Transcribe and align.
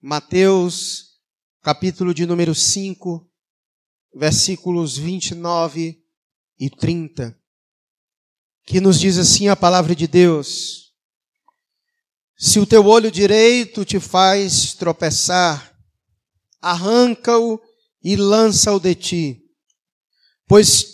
Mateus, 0.00 1.16
capítulo 1.62 2.12
de 2.12 2.26
número 2.26 2.54
5, 2.54 3.26
versículos 4.14 4.98
29 4.98 5.98
e 6.58 6.70
30, 6.70 7.34
que 8.66 8.78
nos 8.78 9.00
diz 9.00 9.16
assim 9.16 9.48
a 9.48 9.56
palavra 9.56 9.96
de 9.96 10.06
Deus: 10.06 10.92
Se 12.36 12.60
o 12.60 12.66
teu 12.66 12.84
olho 12.86 13.10
direito 13.10 13.86
te 13.86 13.98
faz 13.98 14.74
tropeçar, 14.74 15.74
arranca-o 16.60 17.58
e 18.04 18.16
lança-o 18.16 18.78
de 18.78 18.94
ti, 18.94 19.42
pois 20.46 20.84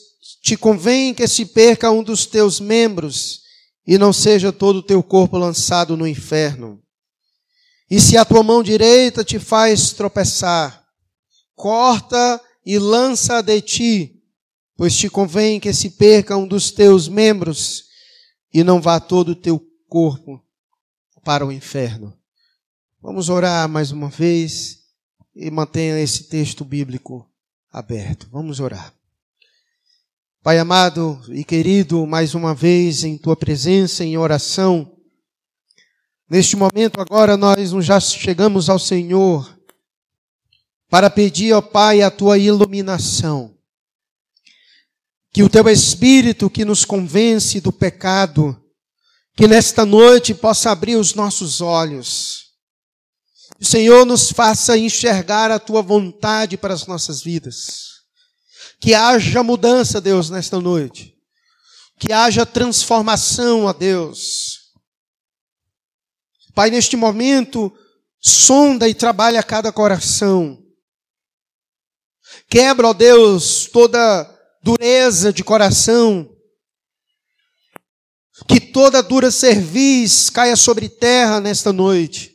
te 0.40 0.56
convém 0.56 1.12
que 1.12 1.26
se 1.26 1.44
perca 1.46 1.90
um 1.90 2.04
dos 2.04 2.24
teus 2.24 2.60
membros 2.60 3.42
e 3.84 3.98
não 3.98 4.12
seja 4.12 4.52
todo 4.52 4.76
o 4.76 4.82
teu 4.82 5.02
corpo 5.02 5.36
lançado 5.36 5.96
no 5.96 6.06
inferno. 6.06 6.80
E 7.92 8.00
se 8.00 8.16
a 8.16 8.24
tua 8.24 8.42
mão 8.42 8.62
direita 8.62 9.22
te 9.22 9.38
faz 9.38 9.92
tropeçar, 9.92 10.82
corta 11.54 12.40
e 12.64 12.78
lança 12.78 13.42
de 13.42 13.60
ti, 13.60 14.22
pois 14.74 14.96
te 14.96 15.10
convém 15.10 15.60
que 15.60 15.74
se 15.74 15.90
perca 15.90 16.34
um 16.34 16.48
dos 16.48 16.70
teus 16.70 17.06
membros 17.06 17.84
e 18.50 18.64
não 18.64 18.80
vá 18.80 18.98
todo 18.98 19.32
o 19.32 19.36
teu 19.36 19.62
corpo 19.90 20.42
para 21.22 21.44
o 21.44 21.52
inferno. 21.52 22.16
Vamos 22.98 23.28
orar 23.28 23.68
mais 23.68 23.92
uma 23.92 24.08
vez 24.08 24.78
e 25.36 25.50
mantenha 25.50 26.00
esse 26.00 26.30
texto 26.30 26.64
bíblico 26.64 27.30
aberto. 27.70 28.26
Vamos 28.32 28.58
orar. 28.58 28.94
Pai 30.42 30.58
amado 30.58 31.20
e 31.28 31.44
querido, 31.44 32.06
mais 32.06 32.34
uma 32.34 32.54
vez 32.54 33.04
em 33.04 33.18
tua 33.18 33.36
presença, 33.36 34.02
em 34.02 34.16
oração, 34.16 34.91
Neste 36.32 36.56
momento 36.56 36.98
agora 36.98 37.36
nós 37.36 37.72
já 37.84 38.00
chegamos 38.00 38.70
ao 38.70 38.78
Senhor 38.78 39.54
para 40.88 41.10
pedir, 41.10 41.52
ó 41.52 41.60
Pai, 41.60 42.00
a 42.00 42.10
tua 42.10 42.38
iluminação. 42.38 43.54
Que 45.30 45.42
o 45.42 45.50
teu 45.50 45.68
Espírito 45.68 46.48
que 46.48 46.64
nos 46.64 46.86
convence 46.86 47.60
do 47.60 47.70
pecado, 47.70 48.58
que 49.36 49.46
nesta 49.46 49.84
noite 49.84 50.32
possa 50.32 50.70
abrir 50.70 50.96
os 50.96 51.12
nossos 51.12 51.60
olhos. 51.60 52.46
O 53.60 53.64
Senhor 53.66 54.06
nos 54.06 54.32
faça 54.32 54.78
enxergar 54.78 55.50
a 55.50 55.58
tua 55.58 55.82
vontade 55.82 56.56
para 56.56 56.72
as 56.72 56.86
nossas 56.86 57.22
vidas. 57.22 57.90
Que 58.80 58.94
haja 58.94 59.42
mudança, 59.42 60.00
Deus, 60.00 60.30
nesta 60.30 60.58
noite. 60.58 61.14
Que 61.98 62.10
haja 62.10 62.46
transformação, 62.46 63.66
ó 63.66 63.72
Deus 63.74 64.51
Pai, 66.54 66.70
neste 66.70 66.96
momento, 66.96 67.72
sonda 68.20 68.88
e 68.88 68.94
trabalha 68.94 69.42
cada 69.42 69.72
coração. 69.72 70.62
Quebra, 72.48 72.88
ó 72.88 72.92
Deus, 72.92 73.66
toda 73.66 74.28
dureza 74.62 75.32
de 75.32 75.42
coração. 75.42 76.28
Que 78.48 78.60
toda 78.60 79.02
dura 79.02 79.30
cerviz 79.30 80.28
caia 80.28 80.56
sobre 80.56 80.88
terra 80.88 81.40
nesta 81.40 81.72
noite. 81.72 82.32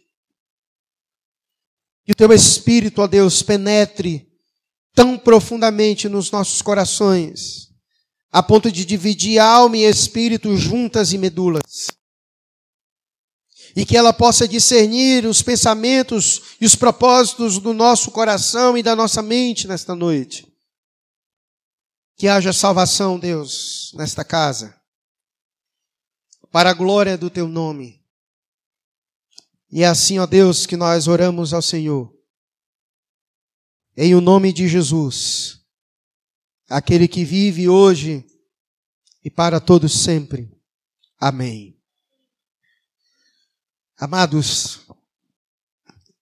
Que 2.06 2.14
o 2.14 2.16
teu 2.16 2.32
Espírito, 2.34 3.02
ó 3.02 3.08
Deus, 3.08 3.44
penetre 3.44 4.28
tão 4.96 5.18
profundamente 5.18 6.10
nos 6.10 6.32
nossos 6.32 6.60
corações, 6.62 7.68
a 8.32 8.42
ponto 8.42 8.72
de 8.72 8.84
dividir 8.84 9.38
alma 9.38 9.78
e 9.78 9.84
espírito 9.84 10.58
juntas 10.58 11.14
e 11.14 11.20
medulas 11.20 11.97
e 13.78 13.86
que 13.86 13.96
ela 13.96 14.12
possa 14.12 14.48
discernir 14.48 15.28
os 15.28 15.44
pensamentos 15.44 16.56
e 16.60 16.66
os 16.66 16.76
propósitos 16.76 17.60
do 17.60 17.76
nosso 17.76 18.10
coração 18.10 18.76
e 18.76 18.82
da 18.82 18.96
nossa 18.96 19.22
mente 19.22 19.68
nesta 19.68 19.94
noite. 19.94 20.52
Que 22.16 22.28
haja 22.28 22.52
salvação, 22.52 23.20
Deus, 23.20 23.92
nesta 23.94 24.26
casa, 24.26 24.76
para 26.52 26.72
a 26.72 26.74
glória 26.74 27.16
do 27.16 27.30
teu 27.30 27.48
nome. 27.48 28.04
E 29.72 29.84
é 29.84 29.86
assim, 29.86 30.18
ó 30.18 30.26
Deus, 30.26 30.66
que 30.66 30.76
nós 30.76 31.08
oramos 31.08 31.54
ao 31.54 31.62
Senhor. 31.62 32.12
Em 33.96 34.16
o 34.16 34.22
nome 34.22 34.52
de 34.52 34.68
Jesus, 34.68 35.60
aquele 36.68 37.08
que 37.08 37.24
vive 37.24 37.70
hoje 37.70 38.26
e 39.24 39.30
para 39.30 39.60
todos 39.60 40.02
sempre. 40.02 40.52
Amém. 41.20 41.77
Amados, 44.00 44.82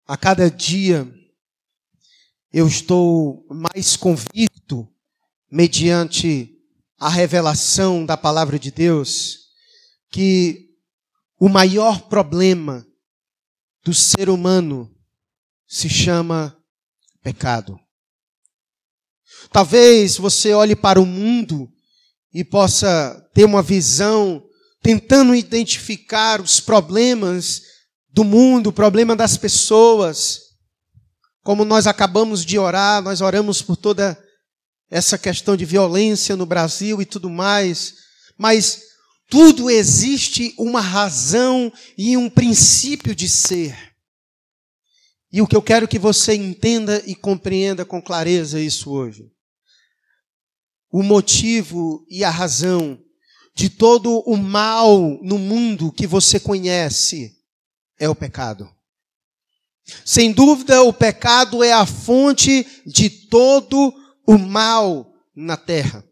a 0.08 0.16
cada 0.16 0.50
dia 0.50 1.06
eu 2.53 2.69
estou 2.69 3.46
mais 3.50 3.97
convicto, 3.97 4.90
mediante 5.52 6.58
a 6.97 7.09
revelação 7.09 8.06
da 8.06 8.16
palavra 8.16 8.58
de 8.58 8.72
Deus, 8.72 9.50
que 10.09 10.69
o 11.38 11.50
maior 11.50 12.03
problema 12.08 12.88
do 13.84 13.94
ser 13.94 14.30
humano 14.30 14.90
se 15.68 15.90
chama 15.90 16.57
pecado. 17.22 17.78
Talvez 19.52 20.16
você 20.16 20.53
olhe 20.53 20.78
para 20.78 21.02
o 21.02 21.06
mundo 21.06 21.69
e 22.34 22.42
possa 22.42 23.30
ter 23.34 23.44
uma 23.44 23.62
visão 23.62 24.42
tentando 24.81 25.34
identificar 25.34 26.40
os 26.40 26.59
problemas 26.59 27.64
do 28.15 28.23
mundo, 28.23 28.67
o 28.67 28.73
problema 28.73 29.13
das 29.13 29.35
pessoas. 29.35 30.39
Como 31.43 31.65
nós 31.65 31.85
acabamos 31.85 32.45
de 32.45 32.57
orar, 32.57 33.01
nós 33.01 33.19
oramos 33.19 33.61
por 33.61 33.75
toda 33.75 34.17
essa 34.89 35.17
questão 35.17 35.57
de 35.57 35.65
violência 35.65 36.33
no 36.37 36.45
Brasil 36.45 37.01
e 37.01 37.05
tudo 37.05 37.29
mais, 37.29 37.95
mas 38.37 38.83
tudo 39.29 39.69
existe 39.69 40.55
uma 40.57 40.79
razão 40.79 41.71
e 41.97 42.15
um 42.15 42.29
princípio 42.29 43.13
de 43.13 43.27
ser. 43.27 43.77
E 45.29 45.41
o 45.41 45.47
que 45.47 45.55
eu 45.55 45.61
quero 45.61 45.85
que 45.85 45.99
você 45.99 46.33
entenda 46.35 47.03
e 47.05 47.15
compreenda 47.15 47.83
com 47.83 48.01
clareza 48.01 48.61
isso 48.61 48.91
hoje. 48.91 49.29
O 50.89 51.03
motivo 51.03 52.05
e 52.09 52.23
a 52.23 52.29
razão 52.29 52.97
de 53.53 53.69
todo 53.69 54.19
o 54.19 54.37
mal 54.37 55.19
no 55.21 55.37
mundo 55.37 55.91
que 55.91 56.07
você 56.07 56.39
conhece 56.39 57.35
é 58.00 58.09
o 58.09 58.16
pecado. 58.16 58.69
Sem 60.03 60.31
dúvida, 60.31 60.81
o 60.81 60.91
pecado 60.91 61.63
é 61.63 61.72
a 61.72 61.85
fonte 61.85 62.66
de 62.85 63.09
todo 63.09 63.94
o 64.25 64.38
mal 64.38 65.13
na 65.35 65.56
terra. 65.56 66.03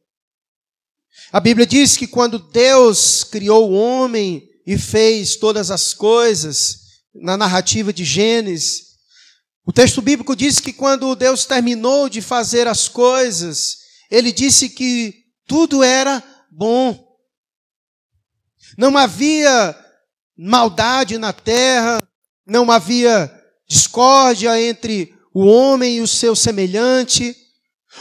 A 1.32 1.40
Bíblia 1.40 1.66
diz 1.66 1.98
que 1.98 2.06
quando 2.06 2.38
Deus 2.38 3.24
criou 3.24 3.72
o 3.72 3.74
homem 3.74 4.48
e 4.66 4.78
fez 4.78 5.36
todas 5.36 5.72
as 5.72 5.94
coisas, 5.94 6.84
na 7.14 7.38
narrativa 7.38 7.92
de 7.92 8.04
Gênesis, 8.04 8.94
o 9.66 9.72
texto 9.72 10.02
bíblico 10.02 10.36
diz 10.36 10.60
que 10.60 10.74
quando 10.74 11.16
Deus 11.16 11.46
terminou 11.46 12.10
de 12.10 12.22
fazer 12.22 12.68
as 12.68 12.88
coisas, 12.88 13.78
ele 14.12 14.32
disse 14.32 14.70
que 14.70 15.14
tudo 15.48 15.82
era 15.82 16.24
bom. 16.52 17.04
Não 18.78 18.98
havia 18.98 19.76
maldade 20.38 21.18
na 21.18 21.32
terra, 21.32 22.02
não 22.46 22.72
havia 22.72 23.32
discórdia 23.68 24.60
entre 24.62 25.16
o 25.34 25.46
homem 25.46 25.98
e 25.98 26.02
o 26.02 26.08
seu 26.08 26.36
semelhante. 26.36 27.36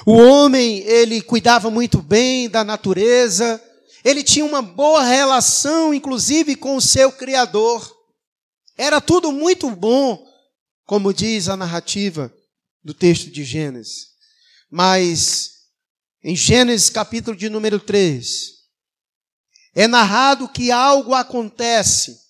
O 0.06 0.12
homem, 0.12 0.78
ele 0.80 1.20
cuidava 1.20 1.70
muito 1.70 2.00
bem 2.00 2.48
da 2.48 2.64
natureza, 2.64 3.62
ele 4.04 4.22
tinha 4.22 4.44
uma 4.44 4.62
boa 4.62 5.02
relação, 5.02 5.94
inclusive, 5.94 6.56
com 6.56 6.76
o 6.76 6.80
seu 6.80 7.12
Criador. 7.12 7.90
Era 8.76 9.00
tudo 9.00 9.30
muito 9.30 9.70
bom, 9.70 10.26
como 10.84 11.12
diz 11.12 11.48
a 11.48 11.56
narrativa 11.56 12.32
do 12.82 12.92
texto 12.92 13.30
de 13.30 13.44
Gênesis. 13.44 14.08
Mas, 14.70 15.50
em 16.24 16.34
Gênesis 16.34 16.90
capítulo 16.90 17.36
de 17.36 17.48
número 17.48 17.78
3, 17.78 18.52
é 19.74 19.86
narrado 19.86 20.48
que 20.48 20.72
algo 20.72 21.14
acontece 21.14 22.21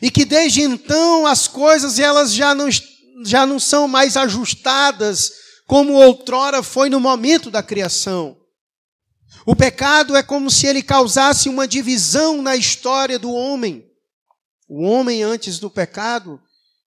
e 0.00 0.10
que 0.10 0.24
desde 0.24 0.62
então 0.62 1.26
as 1.26 1.48
coisas 1.48 1.98
elas 1.98 2.32
já 2.32 2.54
não, 2.54 2.68
já 3.24 3.46
não 3.46 3.58
são 3.58 3.88
mais 3.88 4.16
ajustadas 4.16 5.32
como 5.66 5.94
outrora 5.94 6.62
foi 6.62 6.88
no 6.88 7.00
momento 7.00 7.50
da 7.50 7.62
criação. 7.62 8.36
O 9.44 9.54
pecado 9.54 10.16
é 10.16 10.22
como 10.22 10.50
se 10.50 10.66
ele 10.66 10.82
causasse 10.82 11.48
uma 11.48 11.66
divisão 11.68 12.42
na 12.42 12.56
história 12.56 13.18
do 13.18 13.32
homem. 13.32 13.84
O 14.68 14.82
homem 14.82 15.22
antes 15.22 15.58
do 15.58 15.70
pecado 15.70 16.40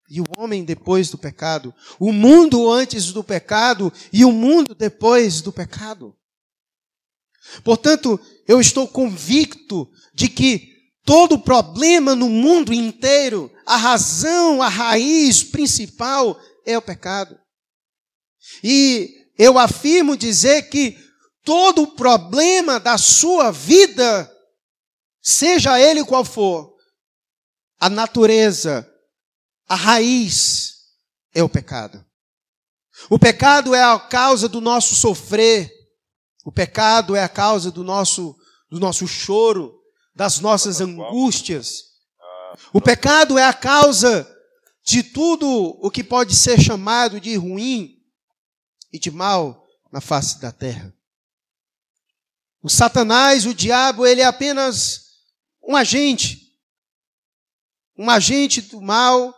e 0.09 0.19
o 0.19 0.25
homem 0.37 0.65
depois 0.65 1.09
do 1.09 1.17
pecado. 1.17 1.73
O 1.99 2.11
mundo 2.11 2.69
antes 2.69 3.13
do 3.13 3.23
pecado 3.23 3.91
e 4.11 4.25
o 4.25 4.31
mundo 4.31 4.73
depois 4.75 5.41
do 5.41 5.51
pecado. 5.51 6.15
Portanto, 7.63 8.19
eu 8.47 8.59
estou 8.59 8.87
convicto 8.87 9.89
de 10.13 10.27
que 10.27 10.68
todo 11.09 11.39
problema 11.39 12.15
no 12.15 12.29
mundo 12.29 12.71
inteiro, 12.71 13.51
a 13.65 13.75
razão, 13.75 14.61
a 14.61 14.69
raiz 14.69 15.43
principal 15.43 16.39
é 16.63 16.77
o 16.77 16.81
pecado. 16.83 17.35
E 18.63 19.09
eu 19.35 19.57
afirmo 19.57 20.15
dizer 20.15 20.69
que 20.69 20.95
todo 21.43 21.95
problema 21.95 22.79
da 22.79 22.95
sua 22.99 23.49
vida, 23.49 24.31
seja 25.19 25.81
ele 25.81 26.05
qual 26.05 26.23
for, 26.23 26.75
a 27.79 27.89
natureza, 27.89 28.87
a 29.67 29.73
raiz 29.73 30.75
é 31.33 31.41
o 31.41 31.49
pecado. 31.49 32.05
O 33.09 33.17
pecado 33.17 33.73
é 33.73 33.81
a 33.81 33.99
causa 33.99 34.47
do 34.47 34.61
nosso 34.61 34.93
sofrer. 34.93 35.71
O 36.45 36.51
pecado 36.51 37.15
é 37.15 37.23
a 37.23 37.29
causa 37.29 37.71
do 37.71 37.83
nosso, 37.83 38.35
do 38.69 38.79
nosso 38.79 39.07
choro, 39.07 39.78
das 40.19 40.41
nossas 40.41 40.81
angústias. 40.81 41.93
O 42.73 42.81
pecado 42.81 43.37
é 43.37 43.45
a 43.45 43.53
causa 43.53 44.29
de 44.83 45.01
tudo 45.01 45.47
o 45.81 45.89
que 45.89 46.03
pode 46.03 46.35
ser 46.35 46.59
chamado 46.59 47.21
de 47.21 47.37
ruim 47.37 47.95
e 48.91 48.99
de 48.99 49.09
mal 49.09 49.65
na 49.89 50.01
face 50.01 50.41
da 50.41 50.51
terra. 50.51 50.93
O 52.61 52.69
Satanás, 52.69 53.45
o 53.45 53.53
diabo, 53.53 54.05
ele 54.05 54.19
é 54.19 54.25
apenas 54.25 55.05
um 55.65 55.73
agente, 55.73 56.53
um 57.97 58.09
agente 58.09 58.61
do 58.61 58.81
mal 58.81 59.33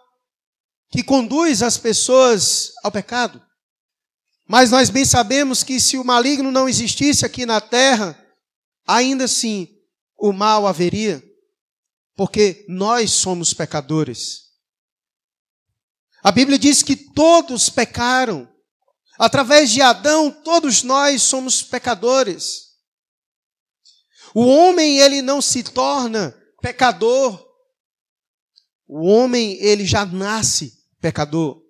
que 0.89 1.03
conduz 1.03 1.61
as 1.61 1.77
pessoas 1.77 2.71
ao 2.83 2.91
pecado. 2.91 3.39
Mas 4.47 4.71
nós 4.71 4.89
bem 4.89 5.05
sabemos 5.05 5.61
que 5.61 5.79
se 5.79 5.95
o 5.95 6.03
maligno 6.03 6.51
não 6.51 6.67
existisse 6.67 7.23
aqui 7.23 7.45
na 7.45 7.61
terra, 7.61 8.19
ainda 8.87 9.25
assim 9.25 9.70
o 10.21 10.31
mal 10.31 10.67
haveria, 10.67 11.23
porque 12.15 12.63
nós 12.69 13.11
somos 13.11 13.53
pecadores. 13.53 14.51
A 16.23 16.31
Bíblia 16.31 16.59
diz 16.59 16.83
que 16.83 16.95
todos 16.95 17.69
pecaram. 17.69 18.47
Através 19.17 19.71
de 19.71 19.81
Adão, 19.81 20.31
todos 20.31 20.83
nós 20.83 21.23
somos 21.23 21.63
pecadores. 21.63 22.71
O 24.33 24.45
homem, 24.45 24.99
ele 24.99 25.21
não 25.21 25.41
se 25.41 25.63
torna 25.63 26.31
pecador. 26.61 27.43
O 28.87 29.07
homem, 29.07 29.57
ele 29.59 29.85
já 29.85 30.05
nasce 30.05 30.73
pecador. 30.99 31.61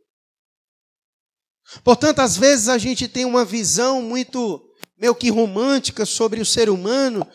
Portanto, 1.83 2.19
às 2.19 2.35
vezes 2.35 2.67
a 2.67 2.77
gente 2.77 3.07
tem 3.07 3.23
uma 3.23 3.45
visão 3.45 4.01
muito 4.01 4.61
meio 4.97 5.15
que 5.15 5.29
romântica 5.29 6.05
sobre 6.05 6.41
o 6.41 6.45
ser 6.45 6.69
humano, 6.69 7.25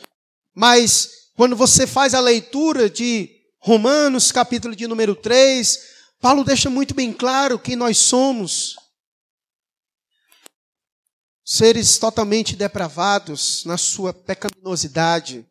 mas 0.57 1.29
quando 1.37 1.55
você 1.55 1.87
faz 1.87 2.15
a 2.15 2.21
leitura 2.21 2.89
de 2.89 3.31
Romanos, 3.59 4.33
capítulo 4.33 4.75
de 4.75 4.87
número 4.87 5.15
3, 5.15 5.79
Paulo 6.19 6.43
deixa 6.43 6.71
muito 6.71 6.95
bem 6.95 7.13
claro 7.13 7.59
que 7.59 7.77
nós 7.77 7.99
somos 7.99 8.75
seres 11.45 11.99
totalmente 11.99 12.57
depravados 12.57 13.67
na 13.67 13.77
sua 13.77 14.15
pecaminosidade. 14.15 15.47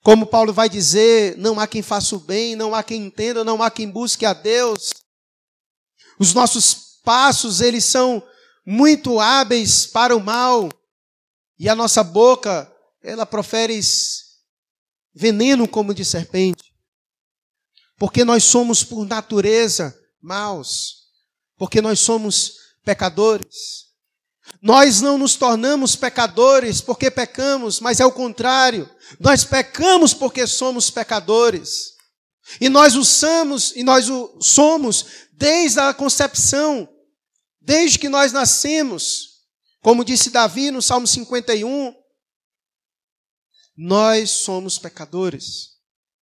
Como 0.00 0.24
Paulo 0.24 0.52
vai 0.52 0.68
dizer, 0.68 1.36
não 1.36 1.58
há 1.58 1.66
quem 1.66 1.82
faça 1.82 2.14
o 2.14 2.20
bem, 2.20 2.54
não 2.54 2.72
há 2.72 2.84
quem 2.84 3.06
entenda, 3.06 3.42
não 3.42 3.60
há 3.60 3.68
quem 3.68 3.90
busque 3.90 4.24
a 4.24 4.32
Deus. 4.32 4.94
Os 6.20 6.32
nossos 6.32 7.00
passos, 7.02 7.60
eles 7.60 7.84
são 7.84 8.22
muito 8.64 9.18
hábeis 9.18 9.86
para 9.86 10.16
o 10.16 10.20
mal. 10.20 10.70
E 11.58 11.68
a 11.68 11.74
nossa 11.74 12.04
boca, 12.04 12.72
ela 13.02 13.26
profere 13.26 13.74
veneno 15.20 15.68
como 15.68 15.92
de 15.92 16.02
serpente. 16.02 16.72
Porque 17.98 18.24
nós 18.24 18.42
somos 18.42 18.82
por 18.82 19.04
natureza 19.06 19.94
maus. 20.18 21.02
Porque 21.58 21.82
nós 21.82 22.00
somos 22.00 22.54
pecadores. 22.82 23.90
Nós 24.62 25.02
não 25.02 25.18
nos 25.18 25.36
tornamos 25.36 25.94
pecadores 25.94 26.80
porque 26.80 27.10
pecamos, 27.10 27.80
mas 27.80 28.00
é 28.00 28.06
o 28.06 28.10
contrário. 28.10 28.88
Nós 29.18 29.44
pecamos 29.44 30.14
porque 30.14 30.46
somos 30.46 30.90
pecadores. 30.90 31.92
E 32.58 32.70
nós 32.70 32.96
o 32.96 33.04
somos, 33.04 33.76
e 33.76 33.84
nós 33.84 34.08
o 34.08 34.38
somos 34.40 35.04
desde 35.32 35.78
a 35.80 35.92
concepção, 35.92 36.88
desde 37.60 37.98
que 37.98 38.08
nós 38.08 38.32
nascemos. 38.32 39.28
Como 39.82 40.04
disse 40.04 40.30
Davi 40.30 40.70
no 40.70 40.80
Salmo 40.80 41.06
51, 41.06 41.94
nós 43.82 44.28
somos 44.30 44.76
pecadores. 44.76 45.70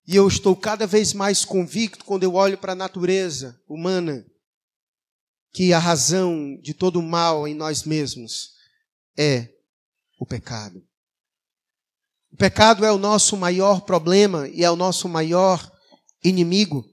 E 0.08 0.16
eu 0.16 0.26
estou 0.30 0.56
cada 0.56 0.88
vez 0.88 1.14
mais 1.14 1.44
convicto 1.44 2.06
quando 2.06 2.24
eu 2.24 2.36
olho 2.36 2.58
para 2.58 2.72
a 2.72 2.76
natureza 2.76 3.60
humana 3.68 4.26
que 5.52 5.74
a 5.74 5.78
razão 5.78 6.58
de 6.62 6.74
todo 6.74 7.00
o 7.00 7.04
mal 7.04 7.46
em 7.46 7.54
nós 7.54 7.84
mesmos 7.84 8.52
é 9.18 9.50
o 10.18 10.26
pecado. 10.26 10.82
O 12.32 12.38
pecado 12.38 12.86
é 12.86 12.92
o 12.94 12.98
nosso 12.98 13.36
maior 13.36 13.82
problema 13.82 14.48
e 14.48 14.64
é 14.64 14.72
o 14.72 14.78
nosso 14.78 15.10
maior 15.10 15.70
inimigo. 16.24 16.86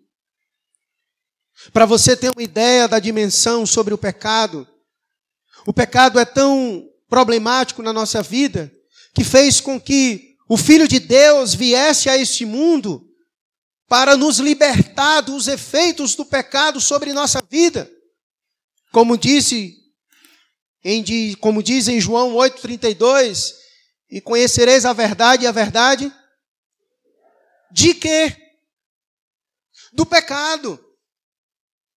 Para 1.73 1.87
você 1.87 2.17
ter 2.17 2.31
uma 2.31 2.43
ideia 2.43 2.89
da 2.89 2.99
dimensão 2.99 3.65
sobre 3.65 3.95
o 3.95 3.99
pecado, 3.99 4.67
o 5.65 5.73
pecado 5.73 6.19
é 6.19 6.25
tão 6.25 6.85
problemático 7.09 7.83
na 7.83 7.93
nossa 7.93 8.21
vida 8.21 8.71
que 9.15 9.23
fez 9.23 9.61
com 9.61 9.81
que 9.81 10.30
o 10.53 10.57
Filho 10.57 10.89
de 10.89 10.99
Deus 10.99 11.55
viesse 11.55 12.11
a 12.11 12.17
este 12.17 12.45
mundo 12.45 13.09
para 13.87 14.17
nos 14.17 14.41
libertar 14.41 15.21
dos 15.21 15.47
efeitos 15.47 16.17
do 16.17 16.25
pecado 16.25 16.81
sobre 16.81 17.13
nossa 17.13 17.41
vida. 17.49 17.89
Como 18.91 19.17
disse 19.17 19.77
em, 20.83 21.37
como 21.37 21.63
diz 21.63 21.87
em 21.87 22.01
João 22.01 22.35
8:32, 22.35 23.55
e 24.11 24.21
conhecereis 24.21 24.85
a 24.85 24.93
verdade 24.93 25.45
e 25.45 25.47
a 25.47 25.53
verdade 25.53 26.13
de 27.71 27.95
quê? 27.95 28.37
Do 29.93 30.05
pecado. 30.05 30.85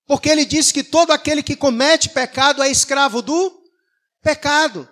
Porque 0.06 0.29
ele 0.29 0.45
diz 0.45 0.71
que 0.71 0.83
todo 0.83 1.09
aquele 1.09 1.41
que 1.41 1.56
comete 1.56 2.07
pecado 2.07 2.61
é 2.61 2.69
escravo 2.69 3.19
do 3.23 3.63
pecado. 4.21 4.88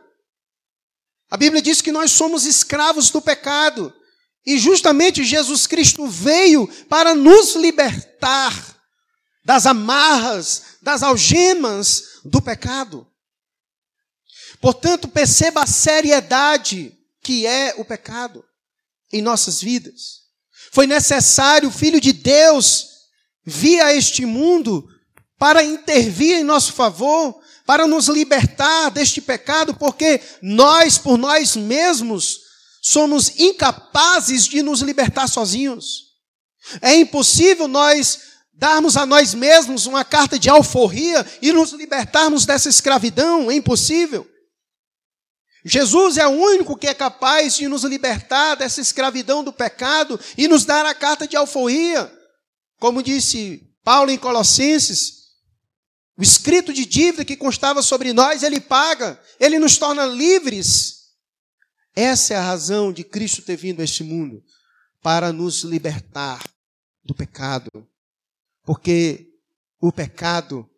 A 1.31 1.37
Bíblia 1.37 1.61
diz 1.61 1.81
que 1.81 1.93
nós 1.93 2.11
somos 2.11 2.45
escravos 2.45 3.09
do 3.09 3.21
pecado. 3.21 3.93
E 4.45 4.59
justamente 4.59 5.23
Jesus 5.23 5.65
Cristo 5.65 6.05
veio 6.07 6.67
para 6.89 7.15
nos 7.15 7.55
libertar 7.55 8.53
das 9.45 9.65
amarras, 9.65 10.63
das 10.81 11.01
algemas 11.01 12.19
do 12.25 12.41
pecado. 12.41 13.07
Portanto, 14.59 15.07
perceba 15.07 15.63
a 15.63 15.67
seriedade 15.67 16.97
que 17.23 17.45
é 17.45 17.75
o 17.77 17.85
pecado 17.85 18.43
em 19.11 19.21
nossas 19.21 19.61
vidas. 19.61 20.21
Foi 20.71 20.85
necessário 20.85 21.69
o 21.69 21.71
Filho 21.71 22.01
de 22.01 22.11
Deus 22.11 22.87
vir 23.45 23.79
a 23.81 23.93
este 23.93 24.25
mundo 24.25 24.87
para 25.37 25.63
intervir 25.63 26.35
em 26.35 26.43
nosso 26.43 26.73
favor, 26.73 27.40
para 27.71 27.87
nos 27.87 28.09
libertar 28.09 28.89
deste 28.89 29.21
pecado, 29.21 29.73
porque 29.73 30.19
nós, 30.41 30.97
por 30.97 31.17
nós 31.17 31.55
mesmos, 31.55 32.41
somos 32.81 33.39
incapazes 33.39 34.45
de 34.45 34.61
nos 34.61 34.81
libertar 34.81 35.29
sozinhos. 35.29 36.07
É 36.81 36.93
impossível 36.95 37.69
nós 37.69 38.19
darmos 38.51 38.97
a 38.97 39.05
nós 39.05 39.33
mesmos 39.33 39.85
uma 39.85 40.03
carta 40.03 40.37
de 40.37 40.49
alforria 40.49 41.25
e 41.41 41.53
nos 41.53 41.71
libertarmos 41.71 42.45
dessa 42.45 42.67
escravidão, 42.67 43.49
é 43.49 43.55
impossível. 43.55 44.29
Jesus 45.63 46.17
é 46.17 46.27
o 46.27 46.31
único 46.31 46.75
que 46.75 46.87
é 46.87 46.93
capaz 46.93 47.55
de 47.55 47.69
nos 47.69 47.85
libertar 47.85 48.55
dessa 48.55 48.81
escravidão 48.81 49.45
do 49.45 49.53
pecado 49.53 50.19
e 50.37 50.45
nos 50.45 50.65
dar 50.65 50.85
a 50.85 50.93
carta 50.93 51.25
de 51.25 51.37
alforria. 51.37 52.11
Como 52.81 53.01
disse 53.01 53.63
Paulo 53.81 54.11
em 54.11 54.17
Colossenses, 54.17 55.20
o 56.21 56.23
escrito 56.23 56.71
de 56.71 56.85
dívida 56.85 57.25
que 57.25 57.35
constava 57.35 57.81
sobre 57.81 58.13
nós, 58.13 58.43
ele 58.43 58.59
paga, 58.59 59.19
ele 59.39 59.57
nos 59.57 59.79
torna 59.79 60.05
livres. 60.05 61.07
Essa 61.95 62.35
é 62.35 62.37
a 62.37 62.43
razão 62.43 62.93
de 62.93 63.03
Cristo 63.03 63.41
ter 63.41 63.55
vindo 63.55 63.81
a 63.81 63.83
este 63.83 64.03
mundo 64.03 64.43
para 65.01 65.33
nos 65.33 65.63
libertar 65.63 66.47
do 67.03 67.15
pecado, 67.15 67.71
porque 68.63 69.31
o 69.81 69.91
pecado, 69.91 70.69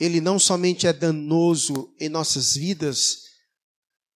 ele 0.00 0.20
não 0.20 0.36
somente 0.36 0.84
é 0.84 0.92
danoso 0.92 1.94
em 2.00 2.08
nossas 2.08 2.56
vidas, 2.56 3.18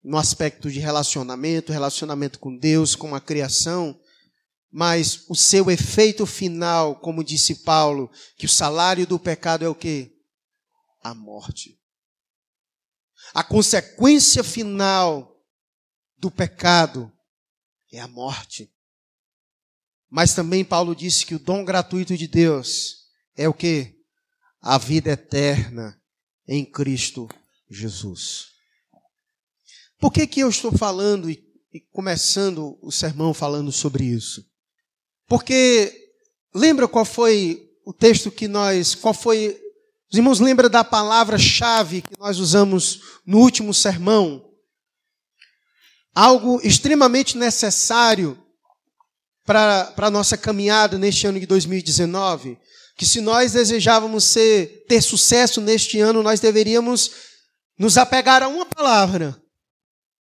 no 0.02 0.18
aspecto 0.18 0.68
de 0.68 0.80
relacionamento, 0.80 1.70
relacionamento 1.70 2.40
com 2.40 2.56
Deus, 2.56 2.96
com 2.96 3.14
a 3.14 3.20
criação, 3.20 3.96
mas 4.68 5.26
o 5.28 5.36
seu 5.36 5.70
efeito 5.70 6.26
final, 6.26 6.96
como 6.96 7.22
disse 7.22 7.54
Paulo, 7.62 8.10
que 8.36 8.46
o 8.46 8.48
salário 8.48 9.06
do 9.06 9.16
pecado 9.16 9.64
é 9.64 9.68
o 9.68 9.76
quê? 9.76 10.11
A 11.02 11.14
morte. 11.14 11.78
A 13.34 13.42
consequência 13.42 14.42
final 14.42 15.42
do 16.16 16.30
pecado 16.30 17.12
é 17.92 18.00
a 18.00 18.08
morte. 18.08 18.72
Mas 20.08 20.34
também 20.34 20.64
Paulo 20.64 20.94
disse 20.94 21.24
que 21.24 21.34
o 21.34 21.38
dom 21.38 21.64
gratuito 21.64 22.16
de 22.16 22.28
Deus 22.28 23.08
é 23.34 23.48
o 23.48 23.54
que? 23.54 23.98
A 24.60 24.78
vida 24.78 25.10
eterna 25.10 26.00
em 26.46 26.64
Cristo 26.64 27.28
Jesus. 27.70 28.52
Por 29.98 30.12
que, 30.12 30.26
que 30.26 30.40
eu 30.40 30.48
estou 30.48 30.76
falando 30.76 31.30
e, 31.30 31.42
e 31.72 31.80
começando 31.80 32.78
o 32.82 32.90
sermão 32.90 33.32
falando 33.32 33.72
sobre 33.72 34.04
isso? 34.04 34.44
Porque 35.26 36.12
lembra 36.54 36.88
qual 36.88 37.04
foi 37.04 37.70
o 37.84 37.92
texto 37.92 38.30
que 38.30 38.46
nós, 38.46 38.94
qual 38.94 39.14
foi, 39.14 39.58
os 40.12 40.18
irmãos 40.18 40.40
lembram 40.40 40.68
da 40.68 40.84
palavra-chave 40.84 42.02
que 42.02 42.12
nós 42.18 42.38
usamos 42.38 43.00
no 43.24 43.38
último 43.38 43.72
sermão? 43.72 44.44
Algo 46.14 46.60
extremamente 46.62 47.38
necessário 47.38 48.38
para 49.42 49.94
a 49.96 50.10
nossa 50.10 50.36
caminhada 50.36 50.98
neste 50.98 51.26
ano 51.26 51.40
de 51.40 51.46
2019, 51.46 52.58
que 52.94 53.06
se 53.06 53.22
nós 53.22 53.52
desejávamos 53.52 54.24
ser, 54.24 54.84
ter 54.86 55.00
sucesso 55.00 55.62
neste 55.62 55.98
ano, 55.98 56.22
nós 56.22 56.40
deveríamos 56.40 57.10
nos 57.78 57.96
apegar 57.96 58.42
a 58.42 58.48
uma 58.48 58.66
palavra. 58.66 59.34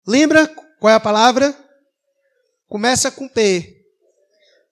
Lembra 0.06 0.46
qual 0.78 0.92
é 0.92 0.94
a 0.94 1.00
palavra? 1.00 1.52
Começa 2.68 3.10
com 3.10 3.28
P. 3.28 3.84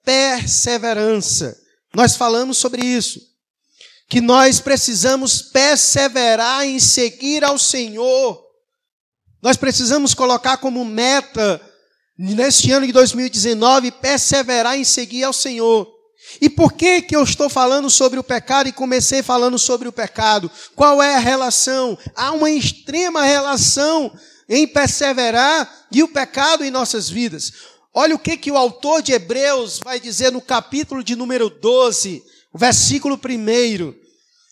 Perseverança. 0.05 1.61
Nós 1.93 2.15
falamos 2.15 2.57
sobre 2.57 2.87
isso. 2.87 3.21
Que 4.09 4.21
nós 4.21 4.61
precisamos 4.61 5.43
perseverar 5.43 6.65
em 6.65 6.79
seguir 6.81 7.45
ao 7.45 7.59
Senhor. 7.59 8.43
Nós 9.43 9.57
precisamos 9.57 10.15
colocar 10.15 10.57
como 10.57 10.85
meta, 10.85 11.61
neste 12.19 12.73
ano 12.73 12.87
de 12.87 12.93
2019, 12.93 13.93
perseverar 13.93 14.77
em 14.77 14.85
seguir 14.85 15.25
ao 15.25 15.33
Senhor. 15.33 15.87
E 16.41 16.51
por 16.51 16.73
que 16.73 17.03
que 17.03 17.15
eu 17.15 17.23
estou 17.23 17.49
falando 17.49 17.89
sobre 17.89 18.19
o 18.19 18.25
pecado 18.25 18.69
e 18.69 18.73
comecei 18.73 19.23
falando 19.23 19.59
sobre 19.59 19.89
o 19.89 19.93
pecado? 19.93 20.51
Qual 20.75 21.03
é 21.03 21.15
a 21.15 21.21
relação? 21.21 21.97
Há 22.15 22.33
uma 22.33 22.51
extrema 22.51 23.23
relação 23.23 24.13
em 24.49 24.67
perseverar 24.67 25.87
e 25.93 26.03
o 26.03 26.09
pecado 26.09 26.65
em 26.65 26.71
nossas 26.71 27.09
vidas. 27.09 27.53
Olha 27.95 28.15
o 28.15 28.19
que 28.19 28.37
que 28.37 28.51
o 28.51 28.57
autor 28.57 29.03
de 29.03 29.13
Hebreus 29.13 29.81
vai 29.83 29.99
dizer 29.99 30.31
no 30.31 30.41
capítulo 30.41 31.03
de 31.03 31.17
número 31.17 31.49
12, 31.49 32.23
o 32.53 32.59
versículo 32.59 33.17
1. 33.17 33.95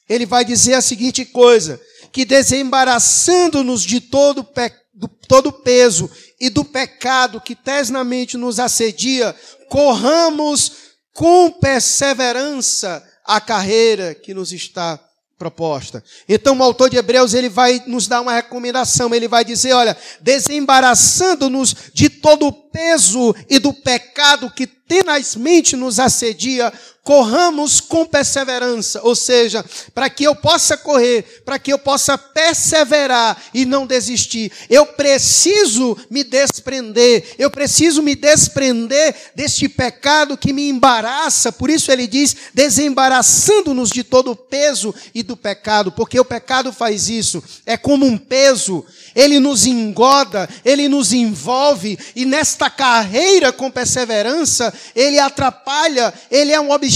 Ele 0.09 0.27
vai 0.27 0.45
dizer 0.45 0.75
a 0.75 0.81
seguinte 0.81 1.25
coisa: 1.25 1.81
que 2.13 2.25
desembaraçando-nos 2.25 3.83
de 3.83 4.01
todo 4.01 4.45
pe... 4.45 4.73
do, 4.95 5.09
todo 5.09 5.53
peso 5.53 6.11
e 6.41 6.49
do 6.49 6.65
pecado 6.65 7.41
que 7.41 7.55
tesnamente 7.55 8.37
nos 8.37 8.59
assedia, 8.59 9.35
corramos 9.69 10.73
com 11.13 11.51
perseverança 11.51 13.03
a 13.25 13.41
carreira 13.41 14.15
que 14.15 14.33
nos 14.33 14.53
está 14.53 15.01
proposta. 15.39 16.03
Então 16.29 16.57
o 16.57 16.63
autor 16.63 16.89
de 16.89 16.97
Hebreus 16.97 17.35
ele 17.35 17.49
vai 17.49 17.83
nos 17.87 18.07
dar 18.07 18.21
uma 18.21 18.33
recomendação, 18.33 19.15
ele 19.15 19.29
vai 19.29 19.45
dizer, 19.45 19.73
olha, 19.73 19.97
desembaraçando-nos 20.21 21.75
de 21.93 22.09
todo 22.09 22.47
o 22.47 22.53
peso 22.53 23.35
e 23.49 23.59
do 23.59 23.73
pecado 23.73 24.51
que 24.51 24.67
tenazmente 24.67 25.77
nos 25.77 25.99
assedia, 25.99 26.73
corramos 27.07 27.81
com 27.81 28.05
perseverança, 28.05 29.01
ou 29.05 29.15
seja, 29.15 29.65
para 29.95 30.11
que 30.11 30.25
eu 30.25 30.35
possa 30.35 30.77
correr, 30.77 31.41
para 31.45 31.57
que 31.57 31.73
eu 31.73 31.79
possa 31.79 32.19
perseverar 32.19 33.41
e 33.55 33.65
não 33.65 33.87
desistir, 33.87 34.51
eu 34.69 34.85
preciso 34.85 35.97
me 36.11 36.25
desprender, 36.25 37.37
eu 37.39 37.49
preciso 37.49 38.03
me 38.03 38.17
desprender 38.17 39.15
deste 39.37 39.69
pecado 39.69 40.37
que 40.37 40.53
me 40.53 40.69
embaraça, 40.69 41.53
por 41.53 41.71
isso 41.71 41.93
ele 41.93 42.09
diz, 42.09 42.35
desembaraçando-nos 42.53 43.91
de 43.91 44.03
todo 44.03 44.33
o 44.33 44.37
peso 44.37 44.93
e 45.15 45.23
do 45.23 45.37
pecado, 45.37 45.93
porque 45.93 46.19
o 46.19 46.25
pecado 46.25 46.73
faz 46.73 47.09
isso, 47.09 47.41
é 47.65 47.77
como 47.77 48.05
um 48.05 48.19
peso, 48.19 48.85
ele 49.15 49.39
nos 49.39 49.65
engoda, 49.65 50.49
ele 50.65 50.89
nos 50.89 51.13
envolve, 51.13 51.97
e 52.17 52.25
nesta 52.25 52.69
carreira 52.69 53.53
com 53.53 53.71
perseverança, 53.71 54.75
ele 54.93 55.21
atrapalha, 55.21 56.13
ele 56.33 56.51
é 56.51 56.61
um 56.61 56.73
obstáculo, 56.73 56.96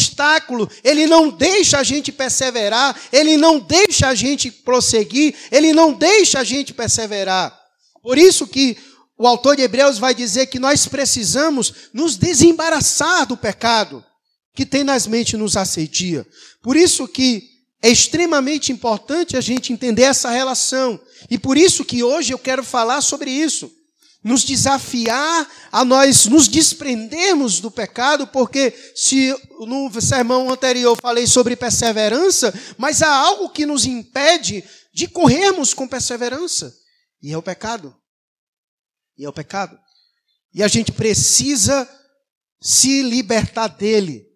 ele 0.82 1.06
não 1.06 1.28
deixa 1.30 1.78
a 1.78 1.82
gente 1.82 2.10
perseverar, 2.10 2.98
ele 3.12 3.36
não 3.36 3.58
deixa 3.58 4.08
a 4.08 4.14
gente 4.14 4.50
prosseguir, 4.50 5.34
ele 5.50 5.72
não 5.72 5.92
deixa 5.92 6.40
a 6.40 6.44
gente 6.44 6.72
perseverar. 6.72 7.58
Por 8.02 8.16
isso 8.16 8.46
que 8.46 8.76
o 9.18 9.26
autor 9.26 9.56
de 9.56 9.62
Hebreus 9.62 9.98
vai 9.98 10.14
dizer 10.14 10.46
que 10.46 10.58
nós 10.58 10.86
precisamos 10.86 11.72
nos 11.92 12.16
desembaraçar 12.16 13.26
do 13.26 13.36
pecado 13.36 14.04
que 14.54 14.66
tem 14.66 14.84
nas 14.84 15.06
mentes 15.06 15.38
nos 15.38 15.56
assedia. 15.56 16.26
Por 16.62 16.76
isso 16.76 17.06
que 17.06 17.48
é 17.82 17.88
extremamente 17.88 18.72
importante 18.72 19.36
a 19.36 19.40
gente 19.40 19.72
entender 19.72 20.02
essa 20.02 20.30
relação. 20.30 21.00
E 21.30 21.38
por 21.38 21.56
isso 21.56 21.84
que 21.84 22.02
hoje 22.02 22.32
eu 22.32 22.38
quero 22.38 22.62
falar 22.62 23.00
sobre 23.00 23.30
isso. 23.30 23.72
Nos 24.22 24.44
desafiar 24.44 25.50
a 25.72 25.84
nós 25.84 26.26
nos 26.26 26.46
desprendermos 26.46 27.58
do 27.58 27.70
pecado, 27.70 28.26
porque 28.26 28.72
se 28.94 29.34
no 29.60 29.90
sermão 30.00 30.50
anterior 30.50 30.96
falei 31.00 31.26
sobre 31.26 31.56
perseverança, 31.56 32.52
mas 32.76 33.00
há 33.00 33.10
algo 33.10 33.48
que 33.48 33.64
nos 33.64 33.86
impede 33.86 34.62
de 34.92 35.08
corrermos 35.08 35.72
com 35.72 35.88
perseverança. 35.88 36.74
E 37.22 37.32
é 37.32 37.38
o 37.38 37.42
pecado. 37.42 37.96
E 39.16 39.24
é 39.24 39.28
o 39.28 39.32
pecado. 39.32 39.78
E 40.52 40.62
a 40.62 40.68
gente 40.68 40.92
precisa 40.92 41.88
se 42.60 43.02
libertar 43.02 43.68
dele. 43.68 44.26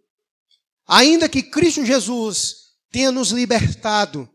Ainda 0.87 1.29
que 1.29 1.43
Cristo 1.43 1.85
Jesus 1.85 2.55
tenha 2.91 3.11
nos 3.11 3.31
libertado. 3.31 4.29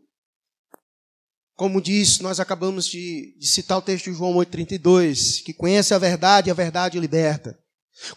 Como 1.60 1.78
diz, 1.78 2.20
nós 2.20 2.40
acabamos 2.40 2.86
de, 2.86 3.36
de 3.38 3.46
citar 3.46 3.76
o 3.76 3.82
texto 3.82 4.06
de 4.06 4.16
João 4.16 4.32
8,32, 4.32 5.42
que 5.44 5.52
conhece 5.52 5.92
a 5.92 5.98
verdade 5.98 6.48
e 6.48 6.50
a 6.50 6.54
verdade 6.54 6.98
liberta. 6.98 7.62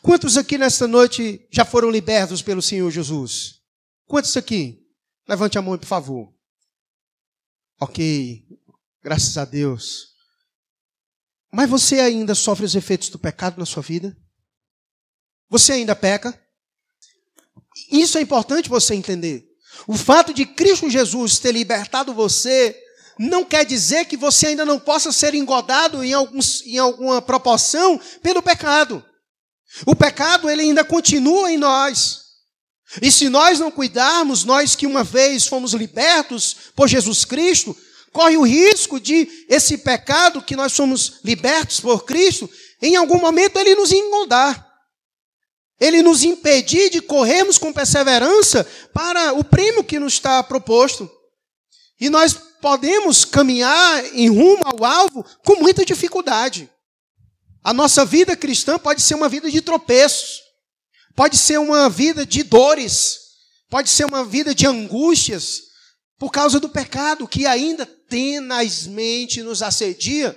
Quantos 0.02 0.38
aqui 0.38 0.58
nesta 0.58 0.88
noite 0.88 1.46
já 1.52 1.66
foram 1.66 1.92
libertos 1.92 2.42
pelo 2.42 2.62
Senhor 2.62 2.90
Jesus? 2.90 3.60
Quantos 4.06 4.38
aqui? 4.38 4.88
Levante 5.28 5.58
a 5.58 5.62
mão, 5.62 5.78
por 5.78 5.86
favor. 5.86 6.34
Ok, 7.82 8.48
graças 9.04 9.38
a 9.38 9.44
Deus. 9.44 10.14
Mas 11.52 11.70
você 11.70 12.00
ainda 12.00 12.34
sofre 12.34 12.66
os 12.66 12.76
efeitos 12.76 13.10
do 13.10 13.20
pecado 13.20 13.60
na 13.60 13.66
sua 13.66 13.84
vida? 13.84 14.16
Você 15.50 15.74
ainda 15.74 15.98
peca? 15.98 16.42
Isso 17.92 18.18
é 18.18 18.22
importante 18.22 18.70
você 18.70 18.96
entender. 18.96 19.46
O 19.86 19.98
fato 19.98 20.34
de 20.34 20.46
Cristo 20.46 20.90
Jesus 20.90 21.40
ter 21.40 21.52
libertado 21.52 22.14
você 22.14 22.80
não 23.20 23.44
quer 23.44 23.66
dizer 23.66 24.06
que 24.06 24.18
você 24.18 24.48
ainda 24.48 24.66
não 24.66 24.80
possa 24.80 25.12
ser 25.12 25.34
engodado 25.34 26.04
em, 26.04 26.14
alguns, 26.14 26.62
em 26.66 26.78
alguma 26.78 27.22
proporção 27.22 28.00
pelo 28.22 28.42
pecado. 28.42 29.04
O 29.86 29.96
pecado 29.96 30.50
ele 30.50 30.64
ainda 30.64 30.84
continua 30.84 31.52
em 31.52 31.58
nós. 31.58 32.22
E 33.02 33.12
se 33.12 33.30
nós 33.30 33.60
não 33.60 33.72
cuidarmos, 33.72 34.44
nós 34.44 34.76
que 34.76 34.86
uma 34.86 35.04
vez 35.04 35.48
fomos 35.48 35.74
libertos 35.74 36.56
por 36.76 36.88
Jesus 36.88 37.26
Cristo, 37.26 37.76
corre 38.12 38.38
o 38.38 38.44
risco 38.44 39.00
de 39.00 39.28
esse 39.50 39.80
pecado 39.80 40.42
que 40.42 40.56
nós 40.56 40.74
somos 40.74 41.20
libertos 41.24 41.80
por 41.80 42.06
Cristo, 42.06 42.50
em 42.82 42.96
algum 42.96 43.20
momento 43.20 43.58
ele 43.58 43.76
nos 43.76 43.92
engodar 43.92 44.74
ele 45.84 46.02
nos 46.02 46.24
impedir 46.24 46.90
de 46.90 47.02
corrermos 47.02 47.58
com 47.58 47.74
perseverança 47.74 48.66
para 48.94 49.34
o 49.34 49.44
prêmio 49.44 49.84
que 49.84 50.00
nos 50.00 50.14
está 50.14 50.42
proposto. 50.42 51.12
E 52.00 52.10
nós 52.10 52.38
podemos 52.64 53.26
caminhar 53.26 54.06
em 54.16 54.30
rumo 54.30 54.64
ao 54.64 54.86
alvo 54.86 55.22
com 55.44 55.58
muita 55.58 55.84
dificuldade. 55.84 56.70
A 57.62 57.74
nossa 57.74 58.06
vida 58.06 58.38
cristã 58.38 58.80
pode 58.80 59.02
ser 59.02 59.16
uma 59.16 59.28
vida 59.28 59.52
de 59.52 59.60
tropeços, 59.60 60.40
pode 61.14 61.36
ser 61.36 61.60
uma 61.60 61.90
vida 61.90 62.26
de 62.26 62.42
dores, 62.42 63.20
pode 63.70 63.90
ser 63.90 64.06
uma 64.06 64.24
vida 64.24 64.56
de 64.56 64.66
angústias, 64.66 65.64
por 66.18 66.32
causa 66.32 66.58
do 66.58 66.70
pecado 66.70 67.28
que 67.28 67.46
ainda 67.46 67.86
tenazmente 67.86 69.44
nos 69.44 69.62
assedia. 69.62 70.34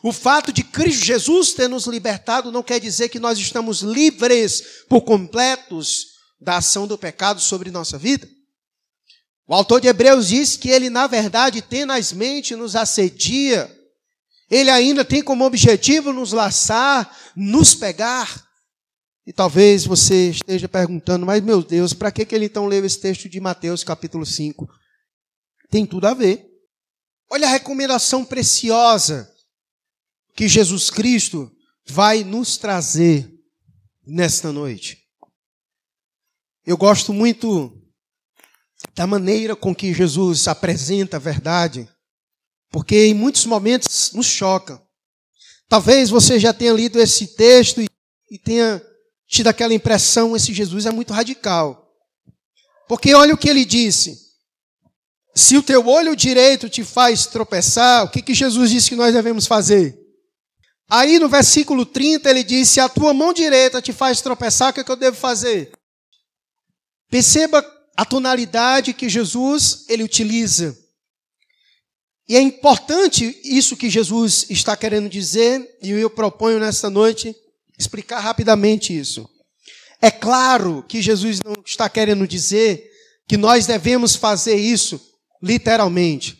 O 0.00 0.12
fato 0.12 0.52
de 0.52 0.62
Cristo 0.62 1.04
Jesus 1.04 1.54
ter 1.54 1.66
nos 1.66 1.86
libertado 1.86 2.52
não 2.52 2.62
quer 2.62 2.78
dizer 2.78 3.08
que 3.08 3.18
nós 3.18 3.36
estamos 3.36 3.80
livres 3.80 4.84
por 4.88 5.00
completos 5.00 6.06
da 6.40 6.58
ação 6.58 6.86
do 6.86 6.96
pecado 6.96 7.40
sobre 7.40 7.68
nossa 7.68 7.98
vida. 7.98 8.37
O 9.48 9.54
autor 9.54 9.80
de 9.80 9.88
Hebreus 9.88 10.28
diz 10.28 10.58
que 10.58 10.68
ele, 10.68 10.90
na 10.90 11.06
verdade, 11.06 11.62
tenazmente 11.62 12.54
nos 12.54 12.76
assedia. 12.76 13.74
Ele 14.50 14.68
ainda 14.68 15.06
tem 15.06 15.22
como 15.22 15.46
objetivo 15.46 16.12
nos 16.12 16.32
laçar, 16.32 17.16
nos 17.34 17.74
pegar. 17.74 18.46
E 19.26 19.32
talvez 19.32 19.86
você 19.86 20.28
esteja 20.28 20.68
perguntando, 20.68 21.24
mas 21.24 21.42
meu 21.42 21.62
Deus, 21.62 21.94
para 21.94 22.12
que, 22.12 22.26
que 22.26 22.34
ele 22.34 22.44
então 22.44 22.66
leu 22.66 22.84
esse 22.84 23.00
texto 23.00 23.26
de 23.26 23.40
Mateus 23.40 23.82
capítulo 23.82 24.26
5? 24.26 24.68
Tem 25.70 25.86
tudo 25.86 26.06
a 26.06 26.12
ver. 26.12 26.46
Olha 27.30 27.46
a 27.46 27.50
recomendação 27.50 28.26
preciosa 28.26 29.34
que 30.34 30.46
Jesus 30.46 30.90
Cristo 30.90 31.50
vai 31.86 32.22
nos 32.22 32.58
trazer 32.58 33.30
nesta 34.06 34.52
noite. 34.52 34.98
Eu 36.66 36.76
gosto 36.76 37.14
muito 37.14 37.77
da 38.94 39.06
maneira 39.06 39.56
com 39.56 39.74
que 39.74 39.92
Jesus 39.92 40.48
apresenta 40.48 41.16
a 41.16 41.20
verdade, 41.20 41.88
porque 42.70 43.06
em 43.06 43.14
muitos 43.14 43.44
momentos 43.46 44.12
nos 44.12 44.26
choca. 44.26 44.80
Talvez 45.68 46.10
você 46.10 46.38
já 46.38 46.52
tenha 46.52 46.72
lido 46.72 46.98
esse 46.98 47.28
texto 47.28 47.80
e, 48.30 48.38
tenha 48.38 48.82
tido 49.28 49.48
aquela 49.48 49.74
impressão: 49.74 50.34
esse 50.34 50.52
Jesus 50.52 50.86
é 50.86 50.90
muito 50.90 51.12
radical. 51.12 51.86
Porque 52.88 53.14
olha 53.14 53.34
o 53.34 53.38
que 53.38 53.50
ele 53.50 53.64
disse. 53.64 54.26
Se 55.34 55.56
o 55.56 55.62
teu 55.62 55.86
olho 55.86 56.16
direito 56.16 56.68
te 56.68 56.82
faz 56.82 57.26
tropeçar, 57.26 58.04
o 58.04 58.08
que, 58.08 58.22
que 58.22 58.34
Jesus 58.34 58.70
disse 58.70 58.88
que 58.88 58.96
nós 58.96 59.14
devemos 59.14 59.46
fazer? 59.46 59.96
Aí 60.90 61.18
no 61.18 61.28
versículo 61.28 61.84
30 61.84 62.28
ele 62.30 62.42
diz: 62.42 62.70
Se 62.70 62.80
a 62.80 62.88
tua 62.88 63.12
mão 63.12 63.32
direita 63.32 63.82
te 63.82 63.92
faz 63.92 64.22
tropeçar, 64.22 64.70
o 64.70 64.72
que, 64.72 64.82
que 64.82 64.90
eu 64.90 64.96
devo 64.96 65.16
fazer? 65.16 65.70
Perceba 67.10 67.62
a 67.98 68.04
tonalidade 68.04 68.94
que 68.94 69.08
Jesus 69.08 69.84
ele 69.88 70.04
utiliza. 70.04 70.78
E 72.28 72.36
é 72.36 72.40
importante 72.40 73.36
isso 73.42 73.76
que 73.76 73.90
Jesus 73.90 74.46
está 74.48 74.76
querendo 74.76 75.08
dizer, 75.08 75.68
e 75.82 75.90
eu 75.90 76.08
proponho 76.08 76.60
nesta 76.60 76.88
noite 76.88 77.34
explicar 77.76 78.20
rapidamente 78.20 78.96
isso. 78.96 79.28
É 80.00 80.12
claro 80.12 80.84
que 80.88 81.02
Jesus 81.02 81.40
não 81.44 81.56
está 81.66 81.88
querendo 81.88 82.24
dizer 82.28 82.88
que 83.26 83.36
nós 83.36 83.66
devemos 83.66 84.14
fazer 84.14 84.54
isso 84.54 85.00
literalmente. 85.42 86.38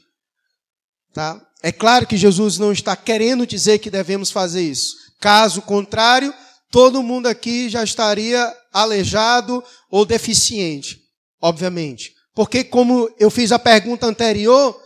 Tá? 1.12 1.44
É 1.60 1.72
claro 1.72 2.06
que 2.06 2.16
Jesus 2.16 2.56
não 2.56 2.70
está 2.70 2.94
querendo 2.94 3.44
dizer 3.44 3.80
que 3.80 3.90
devemos 3.90 4.30
fazer 4.30 4.62
isso. 4.62 4.94
Caso 5.18 5.60
contrário, 5.62 6.32
todo 6.70 7.02
mundo 7.02 7.26
aqui 7.26 7.68
já 7.68 7.82
estaria 7.82 8.56
aleijado 8.72 9.60
ou 9.90 10.06
deficiente, 10.06 11.07
obviamente. 11.40 12.14
Porque, 12.34 12.62
como 12.62 13.12
eu 13.18 13.30
fiz 13.30 13.50
a 13.52 13.58
pergunta 13.58 14.06
anterior, 14.06 14.80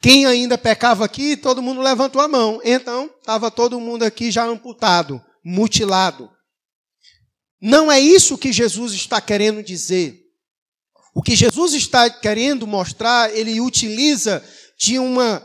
quem 0.00 0.26
ainda 0.26 0.58
pecava 0.58 1.04
aqui, 1.04 1.36
todo 1.36 1.62
mundo 1.62 1.80
levantou 1.80 2.20
a 2.20 2.28
mão. 2.28 2.60
Então, 2.64 3.10
estava 3.20 3.50
todo 3.50 3.80
mundo 3.80 4.02
aqui 4.02 4.30
já 4.30 4.44
amputado, 4.44 5.22
mutilado. 5.44 6.30
Não 7.60 7.90
é 7.90 7.98
isso 7.98 8.36
que 8.36 8.52
Jesus 8.52 8.92
está 8.92 9.20
querendo 9.20 9.62
dizer. 9.62 10.20
O 11.14 11.22
que 11.22 11.34
Jesus 11.34 11.72
está 11.72 12.10
querendo 12.10 12.66
mostrar, 12.66 13.34
ele 13.34 13.60
utiliza 13.60 14.44
de 14.76 14.98
uma, 14.98 15.42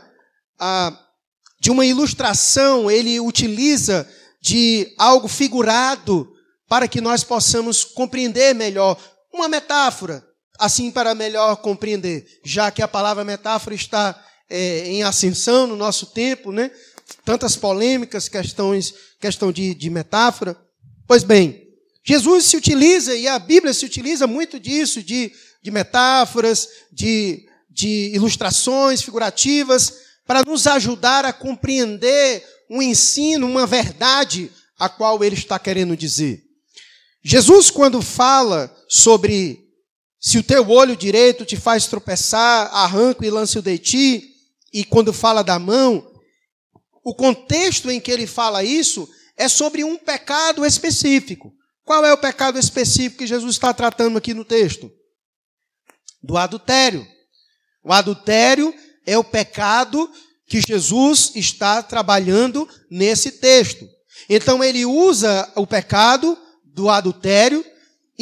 de 1.60 1.70
uma 1.70 1.86
ilustração, 1.86 2.90
ele 2.90 3.20
utiliza 3.20 4.06
de 4.42 4.92
algo 4.98 5.28
figurado 5.28 6.30
para 6.68 6.88
que 6.88 7.00
nós 7.00 7.24
possamos 7.24 7.84
compreender 7.84 8.54
melhor. 8.54 8.98
Uma 9.32 9.48
metáfora, 9.48 10.24
assim 10.58 10.90
para 10.90 11.14
melhor 11.14 11.56
compreender, 11.56 12.26
já 12.44 12.70
que 12.70 12.82
a 12.82 12.88
palavra 12.88 13.24
metáfora 13.24 13.74
está 13.74 14.20
é, 14.48 14.86
em 14.88 15.02
ascensão 15.02 15.66
no 15.66 15.76
nosso 15.76 16.06
tempo, 16.06 16.52
né? 16.52 16.70
Tantas 17.24 17.56
polêmicas, 17.56 18.28
questões, 18.28 18.94
questão 19.20 19.52
de, 19.52 19.74
de 19.74 19.88
metáfora. 19.90 20.56
Pois 21.06 21.22
bem, 21.22 21.68
Jesus 22.04 22.46
se 22.46 22.56
utiliza, 22.56 23.14
e 23.14 23.28
a 23.28 23.38
Bíblia 23.38 23.72
se 23.72 23.84
utiliza 23.84 24.26
muito 24.26 24.58
disso, 24.58 25.02
de, 25.02 25.32
de 25.62 25.70
metáforas, 25.70 26.68
de, 26.92 27.46
de 27.68 28.12
ilustrações 28.14 29.02
figurativas, 29.02 29.94
para 30.26 30.42
nos 30.42 30.66
ajudar 30.66 31.24
a 31.24 31.32
compreender 31.32 32.44
um 32.68 32.80
ensino, 32.80 33.46
uma 33.46 33.66
verdade 33.66 34.50
a 34.78 34.88
qual 34.88 35.22
ele 35.22 35.34
está 35.34 35.58
querendo 35.58 35.96
dizer. 35.96 36.42
Jesus, 37.22 37.68
quando 37.68 38.00
fala 38.00 38.74
sobre 38.90 39.68
se 40.18 40.36
o 40.36 40.42
teu 40.42 40.68
olho 40.68 40.96
direito 40.96 41.44
te 41.44 41.56
faz 41.56 41.86
tropeçar, 41.86 42.74
arranca 42.74 43.24
e 43.24 43.30
lance-o 43.30 43.62
de 43.62 43.78
ti, 43.78 44.34
e 44.72 44.84
quando 44.84 45.12
fala 45.12 45.44
da 45.44 45.60
mão, 45.60 46.10
o 47.04 47.14
contexto 47.14 47.88
em 47.88 48.00
que 48.00 48.10
ele 48.10 48.26
fala 48.26 48.64
isso 48.64 49.08
é 49.36 49.48
sobre 49.48 49.84
um 49.84 49.96
pecado 49.96 50.66
específico. 50.66 51.54
Qual 51.84 52.04
é 52.04 52.12
o 52.12 52.18
pecado 52.18 52.58
específico 52.58 53.18
que 53.18 53.26
Jesus 53.28 53.54
está 53.54 53.72
tratando 53.72 54.18
aqui 54.18 54.34
no 54.34 54.44
texto? 54.44 54.90
Do 56.20 56.36
adultério. 56.36 57.06
O 57.82 57.92
adultério 57.92 58.74
é 59.06 59.16
o 59.16 59.24
pecado 59.24 60.10
que 60.46 60.60
Jesus 60.60 61.32
está 61.36 61.80
trabalhando 61.80 62.68
nesse 62.90 63.32
texto. 63.32 63.88
Então 64.28 64.62
ele 64.62 64.84
usa 64.84 65.50
o 65.54 65.66
pecado 65.66 66.36
do 66.64 66.90
adultério 66.90 67.64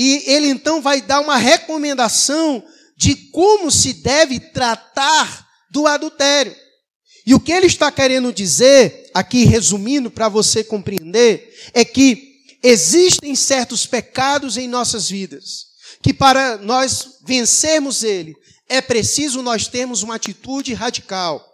e 0.01 0.23
ele 0.31 0.47
então 0.47 0.81
vai 0.81 1.03
dar 1.03 1.19
uma 1.19 1.37
recomendação 1.37 2.65
de 2.97 3.17
como 3.33 3.69
se 3.69 3.95
deve 3.95 4.39
tratar 4.39 5.45
do 5.73 5.89
adultério. 5.89 6.55
E 7.27 7.35
o 7.35 7.41
que 7.41 7.51
ele 7.51 7.67
está 7.67 7.91
querendo 7.91 8.33
dizer, 8.33 9.11
aqui 9.13 9.45
resumindo 9.45 10.09
para 10.09 10.29
você 10.29 10.63
compreender, 10.63 11.53
é 11.75 11.85
que 11.85 12.33
existem 12.63 13.35
certos 13.35 13.87
pecados 13.87 14.57
em 14.57 14.69
nossas 14.69 15.11
vidas, 15.11 15.67
que 16.01 16.15
para 16.15 16.59
nós 16.59 17.19
vencermos 17.27 18.05
ele, 18.05 18.37
é 18.69 18.81
preciso 18.81 19.43
nós 19.43 19.67
termos 19.67 20.05
uma 20.05 20.15
atitude 20.15 20.73
radical. 20.75 21.45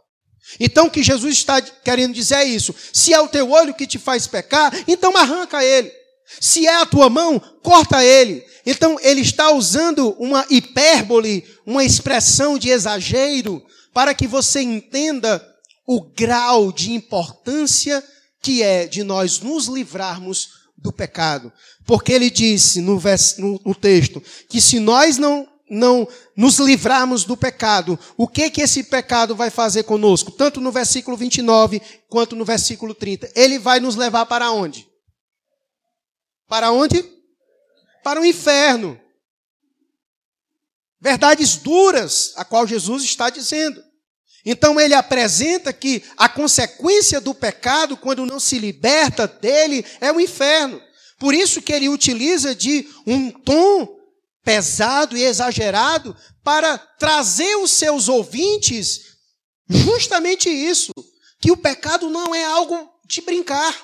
Então 0.61 0.89
o 0.89 0.91
que 0.91 1.03
Jesus 1.03 1.33
está 1.33 1.63
querendo 1.63 2.13
dizer 2.13 2.35
é 2.35 2.45
isso: 2.45 2.75
se 2.93 3.15
é 3.15 3.19
o 3.19 3.29
teu 3.29 3.51
olho 3.51 3.73
que 3.73 3.87
te 3.87 3.99
faz 3.99 4.27
pecar, 4.27 4.71
então 4.87 5.17
arranca 5.17 5.65
ele. 5.65 5.91
Se 6.41 6.67
é 6.67 6.77
a 6.77 6.87
tua 6.87 7.09
mão, 7.09 7.41
corta 7.63 8.05
ele. 8.05 8.45
Então 8.67 8.99
ele 9.01 9.21
está 9.21 9.51
usando 9.51 10.11
uma 10.19 10.45
hipérbole, 10.49 11.45
uma 11.67 11.85
expressão 11.85 12.59
de 12.59 12.71
exagero, 12.71 13.63
para 13.93 14.15
que 14.15 14.27
você 14.27 14.61
entenda 14.61 15.45
o 15.87 16.01
grau 16.01 16.73
de 16.73 16.93
importância 16.93 18.03
que 18.43 18.63
é 18.63 18.87
de 18.87 19.03
nós 19.03 19.41
nos 19.41 19.67
livrarmos 19.67 20.65
do 20.77 20.93
pecado. 20.93 21.53
Porque 21.87 22.13
ele 22.13 22.31
disse 22.31 22.81
no, 22.81 22.99
vers, 22.99 23.37
no, 23.39 23.61
no 23.65 23.75
texto 23.75 24.23
que 24.49 24.61
se 24.61 24.79
nós 24.79 25.17
não, 25.17 25.49
não 25.69 26.07
nos 26.37 26.59
livrarmos 26.59 27.25
do 27.25 27.37
pecado, 27.37 27.99
o 28.17 28.27
que 28.27 28.51
que 28.51 28.63
esse 28.63 28.85
pecado 28.85 29.35
vai 29.35 29.51
fazer 29.51 29.85
conosco? 29.85 30.31
Tanto 30.31 30.61
no 30.61 30.73
versículo 30.73 31.17
29 31.17 31.81
quanto 32.09 32.35
no 32.35 32.45
versículo 32.45 32.95
30. 32.95 33.31
Ele 33.35 33.59
vai 33.59 33.81
nos 33.81 33.97
levar 33.97 34.27
para 34.27 34.51
onde? 34.51 34.87
Para 36.49 36.71
onde? 36.73 37.05
Para 38.03 38.21
o 38.21 38.25
inferno. 38.25 39.01
Verdades 41.01 41.57
duras, 41.57 42.33
a 42.37 42.45
qual 42.45 42.67
Jesus 42.67 43.03
está 43.05 43.31
dizendo. 43.31 43.83
Então 44.45 44.79
ele 44.79 44.95
apresenta 44.95 45.73
que 45.73 46.03
a 46.17 46.29
consequência 46.29 47.21
do 47.21 47.35
pecado, 47.35 47.97
quando 47.97 48.27
não 48.27 48.39
se 48.39 48.59
liberta 48.59 49.27
dele, 49.27 49.85
é 50.01 50.13
o 50.13 50.21
inferno. 50.21 50.81
Por 51.19 51.35
isso 51.35 51.63
que 51.63 51.73
ele 51.73 51.89
utiliza 51.89 52.55
de 52.55 52.87
um 53.07 53.31
tom 53.31 53.99
pesado 54.43 55.17
e 55.17 55.25
exagerado 55.25 56.15
para 56.43 56.77
trazer 56.77 57.57
os 57.57 57.71
seus 57.71 58.09
ouvintes 58.09 59.15
justamente 59.69 60.51
isso, 60.51 60.93
que 61.41 61.51
o 61.51 61.57
pecado 61.57 62.11
não 62.11 62.35
é 62.35 62.45
algo 62.45 62.91
de 63.07 63.23
brincar, 63.23 63.75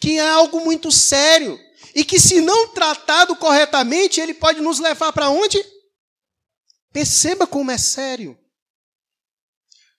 que 0.00 0.18
é 0.18 0.28
algo 0.28 0.64
muito 0.64 0.90
sério 0.90 1.60
e 1.94 2.04
que 2.04 2.18
se 2.18 2.40
não 2.40 2.68
tratado 2.68 3.36
corretamente, 3.36 4.20
ele 4.20 4.32
pode 4.32 4.60
nos 4.60 4.78
levar 4.78 5.12
para 5.12 5.28
onde? 5.28 5.62
Perceba 6.92 7.46
como 7.46 7.70
é 7.70 7.78
sério. 7.78 8.38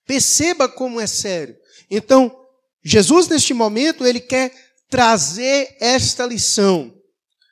Perceba 0.06 0.68
como 0.68 1.00
é 1.00 1.08
sério. 1.08 1.56
Então, 1.90 2.36
Jesus, 2.84 3.28
neste 3.28 3.54
momento, 3.54 4.06
ele 4.06 4.20
quer 4.20 4.52
trazer 4.90 5.78
esta 5.80 6.26
lição 6.26 6.94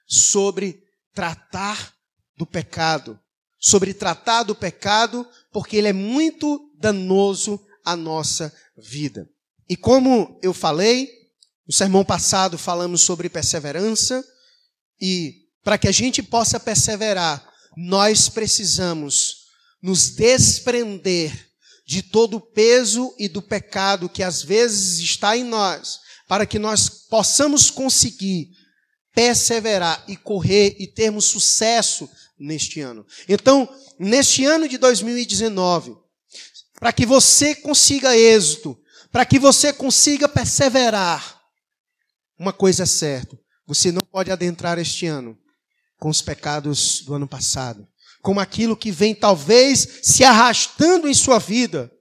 sobre 0.07 0.83
tratar 1.13 1.93
do 2.35 2.45
pecado. 2.45 3.19
Sobre 3.59 3.93
tratar 3.93 4.43
do 4.43 4.55
pecado, 4.55 5.27
porque 5.51 5.77
ele 5.77 5.89
é 5.89 5.93
muito 5.93 6.73
danoso 6.79 7.59
à 7.85 7.95
nossa 7.95 8.53
vida. 8.77 9.29
E 9.69 9.75
como 9.75 10.39
eu 10.41 10.53
falei, 10.53 11.18
no 11.69 11.73
sermão 11.73 12.03
passado 12.03 12.57
falamos 12.57 13.01
sobre 13.01 13.29
perseverança, 13.29 14.25
e 14.99 15.43
para 15.63 15.77
que 15.77 15.87
a 15.87 15.91
gente 15.91 16.23
possa 16.23 16.59
perseverar, 16.59 17.47
nós 17.77 18.27
precisamos 18.27 19.45
nos 19.79 20.09
desprender 20.09 21.31
de 21.85 22.01
todo 22.01 22.37
o 22.37 22.41
peso 22.41 23.13
e 23.19 23.29
do 23.29 23.39
pecado 23.39 24.09
que 24.09 24.23
às 24.23 24.41
vezes 24.41 24.97
está 24.97 25.37
em 25.37 25.43
nós, 25.43 25.99
para 26.27 26.43
que 26.47 26.57
nós 26.57 26.89
possamos 26.89 27.69
conseguir 27.69 28.49
perseverar 29.13 30.03
e 30.07 30.17
correr 30.17 30.75
e 30.79 30.87
termos 30.87 31.25
sucesso 31.25 32.09
neste 32.39 32.81
ano. 32.81 33.05
Então, 33.27 33.69
neste 33.99 34.43
ano 34.43 34.67
de 34.67 34.79
2019, 34.79 35.95
para 36.79 36.91
que 36.91 37.05
você 37.05 37.53
consiga 37.53 38.17
êxito, 38.17 38.75
para 39.11 39.23
que 39.23 39.37
você 39.37 39.71
consiga 39.71 40.27
perseverar, 40.27 41.38
uma 42.39 42.53
coisa 42.53 42.83
é 42.83 42.85
certa, 42.85 43.37
você 43.67 43.91
não 43.91 44.01
pode 44.01 44.31
adentrar 44.31 44.79
este 44.79 45.05
ano 45.05 45.37
com 45.99 46.09
os 46.09 46.21
pecados 46.21 47.01
do 47.01 47.13
ano 47.13 47.27
passado, 47.27 47.85
como 48.21 48.39
aquilo 48.39 48.77
que 48.77 48.91
vem 48.91 49.13
talvez 49.13 49.99
se 50.01 50.23
arrastando 50.23 51.07
em 51.07 51.13
sua 51.13 51.37
vida. 51.37 51.91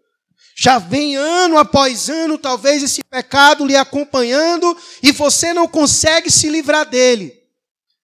Já 0.57 0.79
vem 0.79 1.17
ano 1.17 1.59
após 1.59 2.09
ano, 2.09 2.39
talvez 2.39 2.83
esse 2.83 3.03
pecado 3.05 3.67
lhe 3.67 3.77
acompanhando 3.77 4.77
e 5.03 5.13
você 5.13 5.53
não 5.53 5.69
consegue 5.69 6.31
se 6.31 6.49
livrar 6.49 6.89
dele. 6.89 7.35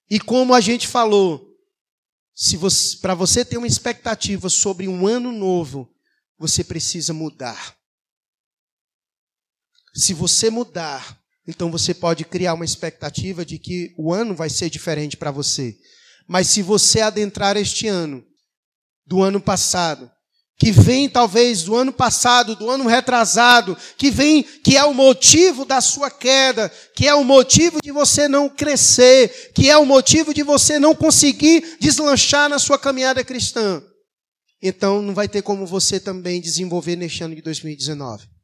E 0.09 0.19
como 0.19 0.53
a 0.53 0.61
gente 0.61 0.87
falou, 0.87 1.49
se 2.33 2.57
para 3.01 3.15
você 3.15 3.43
ter 3.43 3.57
uma 3.57 3.67
expectativa 3.67 4.49
sobre 4.49 4.87
um 4.87 5.07
ano 5.07 5.31
novo, 5.31 5.89
você 6.37 6.63
precisa 6.63 7.13
mudar. 7.13 7.75
Se 9.93 10.13
você 10.13 10.49
mudar, 10.49 11.24
então 11.47 11.71
você 11.71 11.93
pode 11.93 12.25
criar 12.25 12.53
uma 12.53 12.65
expectativa 12.65 13.45
de 13.45 13.59
que 13.59 13.93
o 13.97 14.13
ano 14.13 14.35
vai 14.35 14.49
ser 14.49 14.69
diferente 14.69 15.15
para 15.15 15.31
você. 15.31 15.75
Mas 16.27 16.47
se 16.47 16.61
você 16.61 17.01
adentrar 17.01 17.55
este 17.55 17.87
ano, 17.87 18.23
do 19.05 19.21
ano 19.21 19.39
passado, 19.39 20.09
que 20.57 20.71
vem 20.71 21.09
talvez 21.09 21.63
do 21.63 21.75
ano 21.75 21.91
passado, 21.91 22.55
do 22.55 22.69
ano 22.69 22.87
retrasado, 22.87 23.77
que 23.97 24.09
vem, 24.09 24.41
que 24.41 24.77
é 24.77 24.83
o 24.83 24.93
motivo 24.93 25.65
da 25.65 25.81
sua 25.81 26.09
queda, 26.09 26.71
que 26.95 27.07
é 27.07 27.13
o 27.13 27.23
motivo 27.23 27.79
de 27.83 27.91
você 27.91 28.27
não 28.27 28.47
crescer, 28.47 29.51
que 29.53 29.69
é 29.69 29.77
o 29.77 29.85
motivo 29.85 30.33
de 30.33 30.43
você 30.43 30.79
não 30.79 30.95
conseguir 30.95 31.77
deslanchar 31.79 32.49
na 32.49 32.57
sua 32.57 32.79
caminhada 32.79 33.23
cristã. 33.23 33.83
Então 34.61 35.01
não 35.01 35.13
vai 35.13 35.27
ter 35.27 35.41
como 35.41 35.65
você 35.65 35.99
também 35.99 36.41
desenvolver 36.41 36.95
neste 36.95 37.23
ano 37.23 37.35
de 37.35 37.41
2019. 37.41 38.34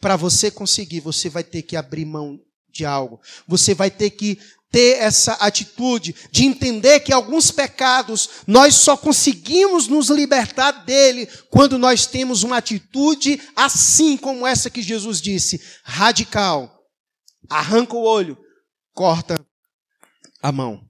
Para 0.00 0.16
você 0.16 0.50
conseguir, 0.50 1.00
você 1.00 1.28
vai 1.28 1.42
ter 1.42 1.62
que 1.62 1.76
abrir 1.76 2.04
mão 2.04 2.40
de 2.70 2.84
algo. 2.84 3.20
Você 3.46 3.74
vai 3.74 3.90
ter 3.90 4.10
que 4.10 4.38
ter 4.70 4.98
essa 4.98 5.32
atitude 5.34 6.14
de 6.30 6.44
entender 6.44 7.00
que 7.00 7.12
alguns 7.12 7.50
pecados 7.50 8.28
nós 8.46 8.74
só 8.74 8.96
conseguimos 8.96 9.88
nos 9.88 10.10
libertar 10.10 10.72
dele 10.84 11.26
quando 11.50 11.78
nós 11.78 12.06
temos 12.06 12.42
uma 12.42 12.58
atitude 12.58 13.40
assim 13.56 14.16
como 14.16 14.46
essa 14.46 14.70
que 14.70 14.82
Jesus 14.82 15.20
disse, 15.20 15.60
radical. 15.82 16.74
Arranca 17.48 17.96
o 17.96 18.02
olho, 18.02 18.36
corta 18.92 19.44
a 20.42 20.52
mão. 20.52 20.86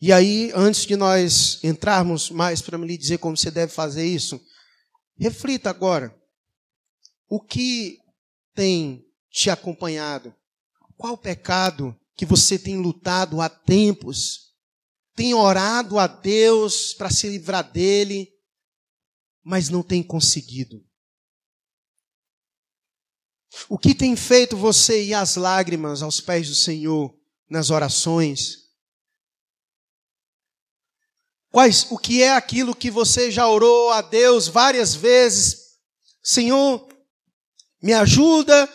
E 0.00 0.12
aí, 0.12 0.50
antes 0.54 0.86
de 0.86 0.96
nós 0.96 1.58
entrarmos 1.62 2.30
mais 2.30 2.62
para 2.62 2.78
me 2.78 2.86
lhe 2.86 2.96
dizer 2.96 3.18
como 3.18 3.36
você 3.36 3.50
deve 3.50 3.72
fazer 3.72 4.06
isso, 4.06 4.40
reflita 5.18 5.68
agora. 5.68 6.14
O 7.30 7.40
que 7.40 7.98
tem 8.54 9.06
te 9.30 9.48
acompanhado? 9.48 10.34
Qual 10.98 11.16
pecado 11.16 11.98
que 12.20 12.26
você 12.26 12.58
tem 12.58 12.76
lutado 12.76 13.40
há 13.40 13.48
tempos, 13.48 14.52
tem 15.14 15.32
orado 15.32 15.98
a 15.98 16.06
Deus 16.06 16.92
para 16.92 17.08
se 17.08 17.26
livrar 17.26 17.72
dele, 17.72 18.30
mas 19.42 19.70
não 19.70 19.82
tem 19.82 20.02
conseguido. 20.02 20.84
O 23.70 23.78
que 23.78 23.94
tem 23.94 24.14
feito 24.16 24.54
você 24.54 25.02
ir 25.02 25.14
às 25.14 25.36
lágrimas 25.36 26.02
aos 26.02 26.20
pés 26.20 26.46
do 26.46 26.54
Senhor 26.54 27.18
nas 27.48 27.70
orações? 27.70 28.68
Quais, 31.50 31.90
o 31.90 31.96
que 31.96 32.22
é 32.22 32.32
aquilo 32.32 32.76
que 32.76 32.90
você 32.90 33.30
já 33.30 33.48
orou 33.48 33.90
a 33.92 34.02
Deus 34.02 34.46
várias 34.46 34.94
vezes? 34.94 35.78
Senhor, 36.22 36.86
me 37.82 37.92
ajuda 37.92 38.68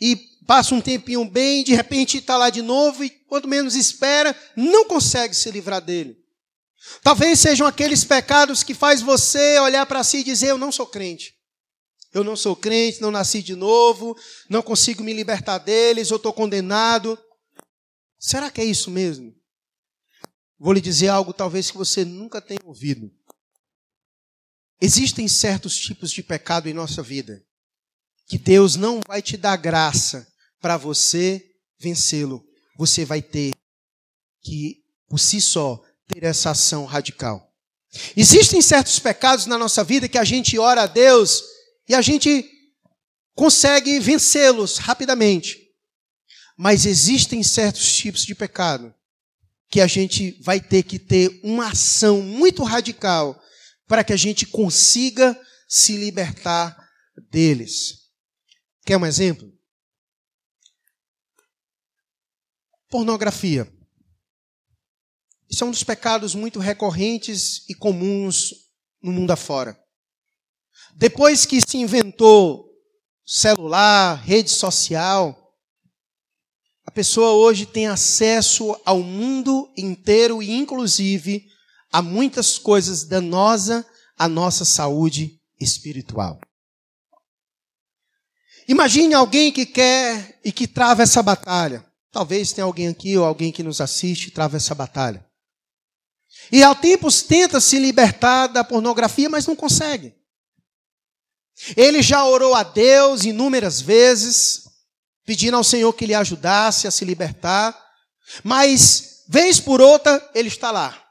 e 0.00 0.16
passa 0.46 0.74
um 0.74 0.80
tempinho 0.80 1.24
bem, 1.24 1.64
de 1.64 1.74
repente 1.74 2.18
está 2.18 2.36
lá 2.36 2.50
de 2.50 2.62
novo 2.62 3.04
e 3.04 3.10
quanto 3.10 3.48
menos 3.48 3.74
espera, 3.74 4.36
não 4.56 4.84
consegue 4.84 5.34
se 5.34 5.50
livrar 5.50 5.80
dele. 5.80 6.16
Talvez 7.02 7.40
sejam 7.40 7.66
aqueles 7.66 8.04
pecados 8.04 8.62
que 8.62 8.74
faz 8.74 9.02
você 9.02 9.58
olhar 9.58 9.84
para 9.86 10.04
si 10.04 10.18
e 10.18 10.24
dizer: 10.24 10.50
Eu 10.50 10.58
não 10.58 10.70
sou 10.70 10.86
crente. 10.86 11.34
Eu 12.12 12.22
não 12.22 12.36
sou 12.36 12.54
crente, 12.54 13.02
não 13.02 13.10
nasci 13.10 13.42
de 13.42 13.54
novo, 13.54 14.16
não 14.48 14.62
consigo 14.62 15.02
me 15.02 15.12
libertar 15.12 15.58
deles, 15.58 16.10
eu 16.10 16.16
estou 16.16 16.32
condenado. 16.32 17.18
Será 18.18 18.50
que 18.50 18.60
é 18.60 18.64
isso 18.64 18.90
mesmo? 18.90 19.34
Vou 20.58 20.72
lhe 20.72 20.80
dizer 20.80 21.08
algo 21.08 21.34
talvez 21.34 21.70
que 21.70 21.76
você 21.76 22.04
nunca 22.04 22.40
tenha 22.40 22.60
ouvido. 22.64 23.10
Existem 24.80 25.28
certos 25.28 25.76
tipos 25.76 26.10
de 26.10 26.22
pecado 26.22 26.68
em 26.68 26.72
nossa 26.72 27.02
vida 27.02 27.44
que 28.26 28.38
Deus 28.38 28.76
não 28.76 29.00
vai 29.06 29.22
te 29.22 29.36
dar 29.36 29.56
graça 29.56 30.26
para 30.60 30.76
você 30.76 31.44
vencê-lo, 31.78 32.44
você 32.76 33.04
vai 33.04 33.22
ter 33.22 33.54
que, 34.42 34.82
por 35.08 35.18
si 35.18 35.40
só, 35.40 35.80
ter 36.08 36.24
essa 36.24 36.50
ação 36.50 36.84
radical. 36.84 37.52
Existem 38.16 38.60
certos 38.60 38.98
pecados 38.98 39.46
na 39.46 39.56
nossa 39.56 39.82
vida 39.84 40.08
que 40.08 40.18
a 40.18 40.24
gente 40.24 40.58
ora 40.58 40.82
a 40.82 40.86
Deus 40.86 41.42
e 41.88 41.94
a 41.94 42.02
gente 42.02 42.48
consegue 43.34 43.98
vencê-los 44.00 44.78
rapidamente. 44.78 45.58
Mas 46.56 46.86
existem 46.86 47.42
certos 47.42 47.94
tipos 47.94 48.24
de 48.24 48.34
pecado 48.34 48.94
que 49.68 49.80
a 49.80 49.86
gente 49.86 50.40
vai 50.42 50.60
ter 50.60 50.82
que 50.82 50.98
ter 50.98 51.40
uma 51.42 51.68
ação 51.68 52.22
muito 52.22 52.62
radical 52.62 53.40
para 53.86 54.02
que 54.02 54.12
a 54.12 54.16
gente 54.16 54.46
consiga 54.46 55.38
se 55.68 55.96
libertar 55.96 56.76
deles. 57.30 58.05
Quer 58.86 58.96
um 58.96 59.04
exemplo? 59.04 59.52
Pornografia. 62.88 63.68
Isso 65.50 65.64
é 65.64 65.66
um 65.66 65.72
dos 65.72 65.82
pecados 65.82 66.36
muito 66.36 66.60
recorrentes 66.60 67.68
e 67.68 67.74
comuns 67.74 68.54
no 69.02 69.10
mundo 69.10 69.32
afora. 69.32 69.76
Depois 70.94 71.44
que 71.44 71.60
se 71.60 71.78
inventou 71.78 72.64
celular, 73.26 74.22
rede 74.22 74.50
social, 74.50 75.36
a 76.84 76.90
pessoa 76.92 77.32
hoje 77.32 77.66
tem 77.66 77.88
acesso 77.88 78.80
ao 78.84 79.02
mundo 79.02 79.68
inteiro 79.76 80.40
e, 80.40 80.52
inclusive, 80.52 81.44
a 81.90 82.00
muitas 82.00 82.56
coisas 82.56 83.02
danosas 83.02 83.84
à 84.16 84.28
nossa 84.28 84.64
saúde 84.64 85.40
espiritual. 85.58 86.38
Imagine 88.68 89.14
alguém 89.14 89.52
que 89.52 89.64
quer 89.64 90.40
e 90.44 90.50
que 90.50 90.66
trava 90.66 91.02
essa 91.02 91.22
batalha. 91.22 91.84
Talvez 92.10 92.52
tenha 92.52 92.64
alguém 92.64 92.88
aqui 92.88 93.16
ou 93.16 93.24
alguém 93.24 93.52
que 93.52 93.62
nos 93.62 93.80
assiste 93.80 94.26
e 94.26 94.30
trava 94.30 94.56
essa 94.56 94.74
batalha. 94.74 95.24
E 96.50 96.62
há 96.62 96.74
tempos 96.74 97.22
tenta 97.22 97.60
se 97.60 97.78
libertar 97.78 98.48
da 98.48 98.64
pornografia, 98.64 99.28
mas 99.28 99.46
não 99.46 99.54
consegue. 99.54 100.14
Ele 101.76 102.02
já 102.02 102.24
orou 102.24 102.54
a 102.54 102.62
Deus 102.62 103.24
inúmeras 103.24 103.80
vezes, 103.80 104.64
pedindo 105.24 105.56
ao 105.56 105.64
Senhor 105.64 105.92
que 105.92 106.06
lhe 106.06 106.14
ajudasse 106.14 106.86
a 106.86 106.90
se 106.90 107.04
libertar, 107.04 107.76
mas 108.42 109.24
vez 109.28 109.58
por 109.58 109.80
outra 109.80 110.30
ele 110.34 110.48
está 110.48 110.70
lá, 110.70 111.02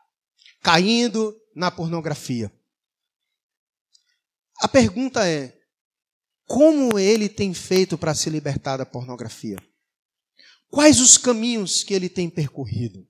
caindo 0.62 1.36
na 1.56 1.72
pornografia. 1.72 2.52
A 4.60 4.68
pergunta 4.68 5.28
é: 5.28 5.58
como 6.46 6.98
ele 7.00 7.28
tem 7.28 7.54
feito 7.54 7.98
para 7.98 8.14
se 8.14 8.30
libertar 8.30 8.78
da 8.78 8.86
pornografia? 8.86 9.58
Quais 10.70 11.00
os 11.00 11.18
caminhos 11.18 11.84
que 11.84 11.94
ele 11.94 12.10
tem 12.10 12.30
percorrido? 12.30 13.08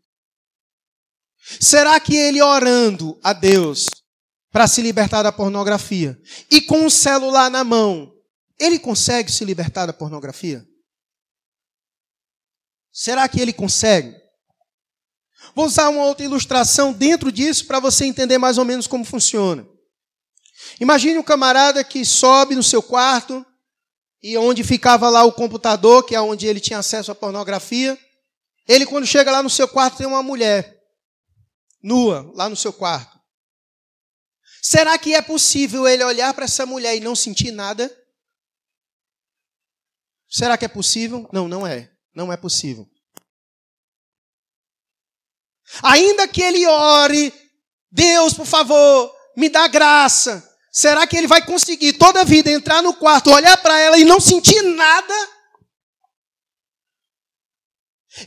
Será 1.60 2.00
que 2.00 2.16
ele 2.16 2.42
orando 2.42 3.20
a 3.24 3.34
Deus 3.34 3.88
para 4.52 4.68
se 4.68 4.82
libertar 4.82 5.24
da 5.24 5.32
pornografia 5.32 6.20
e 6.50 6.62
com 6.62 6.86
o 6.86 6.92
celular 6.92 7.52
na 7.52 7.64
mão, 7.64 8.14
ele 8.60 8.80
consegue 8.80 9.32
se 9.32 9.44
libertar 9.44 9.86
da 9.86 9.94
pornografia? 9.94 10.66
Será 12.92 13.28
que 13.28 13.42
ele 13.42 13.52
consegue? 13.52 14.16
Vou 15.54 15.66
usar 15.66 15.90
uma 15.90 16.06
outra 16.06 16.26
ilustração 16.26 16.94
dentro 16.94 17.32
disso 17.32 17.68
para 17.68 17.80
você 17.80 18.06
entender 18.06 18.38
mais 18.38 18.58
ou 18.58 18.66
menos 18.66 18.88
como 18.88 19.04
funciona. 19.04 19.68
Imagine 20.80 21.18
um 21.18 21.24
camarada 21.24 21.84
que 21.84 22.04
sobe 22.06 22.56
no 22.56 22.64
seu 22.64 22.82
quarto, 22.82 23.46
e 24.22 24.38
onde 24.38 24.64
ficava 24.64 25.10
lá 25.10 25.24
o 25.24 25.32
computador, 25.32 26.04
que 26.04 26.16
é 26.16 26.22
onde 26.22 26.48
ele 26.48 26.60
tinha 26.60 26.80
acesso 26.80 27.12
à 27.12 27.16
pornografia. 27.16 27.96
Ele, 28.68 28.86
quando 28.86 29.06
chega 29.06 29.32
lá 29.32 29.44
no 29.44 29.50
seu 29.50 29.68
quarto, 29.68 29.98
tem 29.98 30.08
uma 30.08 30.24
mulher 30.24 30.82
nua 31.84 32.32
lá 32.34 32.50
no 32.50 32.56
seu 32.56 32.74
quarto. 32.74 33.20
Será 34.64 34.98
que 34.98 35.14
é 35.14 35.22
possível 35.22 35.88
ele 35.88 36.04
olhar 36.04 36.34
para 36.34 36.46
essa 36.46 36.66
mulher 36.66 36.96
e 36.96 37.00
não 37.00 37.16
sentir 37.16 37.52
nada? 37.52 37.96
Será 40.28 40.58
que 40.58 40.66
é 40.66 40.68
possível? 40.68 41.30
Não, 41.32 41.48
não 41.48 41.68
é. 41.68 41.92
Não 42.16 42.34
é 42.34 42.36
possível. 42.36 42.90
Ainda 45.84 46.28
que 46.28 46.42
ele 46.42 46.66
ore, 46.66 47.32
Deus, 47.92 48.34
por 48.34 48.48
favor, 48.48 49.16
me 49.38 49.50
dá 49.50 49.68
graça. 49.68 50.55
Será 50.76 51.08
que 51.08 51.16
ele 51.16 51.26
vai 51.26 51.42
conseguir 51.42 51.94
toda 51.94 52.20
a 52.20 52.26
vida 52.26 52.52
entrar 52.52 52.84
no 52.84 52.94
quarto, 52.94 53.32
olhar 53.32 53.56
para 53.56 53.80
ela 53.80 53.98
e 53.98 54.04
não 54.04 54.20
sentir 54.20 54.62
nada? 54.62 55.14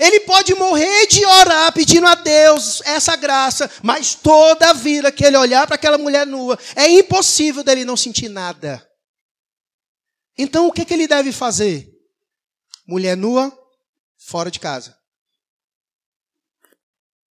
Ele 0.01 0.21
pode 0.21 0.55
morrer 0.55 1.07
de 1.09 1.27
orar 1.27 1.71
pedindo 1.75 2.07
a 2.07 2.15
Deus 2.15 2.81
essa 2.87 3.15
graça, 3.17 3.71
mas 3.83 4.15
toda 4.15 4.71
a 4.71 4.73
vida 4.73 5.13
que 5.13 5.27
ele 5.27 5.37
olhar 5.37 5.67
para 5.67 5.75
aquela 5.75 5.99
mulher 5.99 6.27
nua, 6.27 6.59
é 6.75 6.89
impossível 6.89 7.63
dele 7.63 7.85
não 7.85 7.99
sentir 7.99 8.31
nada. 8.31 8.83
Então 10.39 10.69
o 10.69 10.73
que, 10.73 10.87
que 10.87 10.95
ele 10.95 11.07
deve 11.07 11.33
fazer? 11.33 11.87
Mulher 12.87 13.15
nua, 13.15 13.53
fora 14.17 14.51
de 14.51 14.59
casa. 14.59 14.99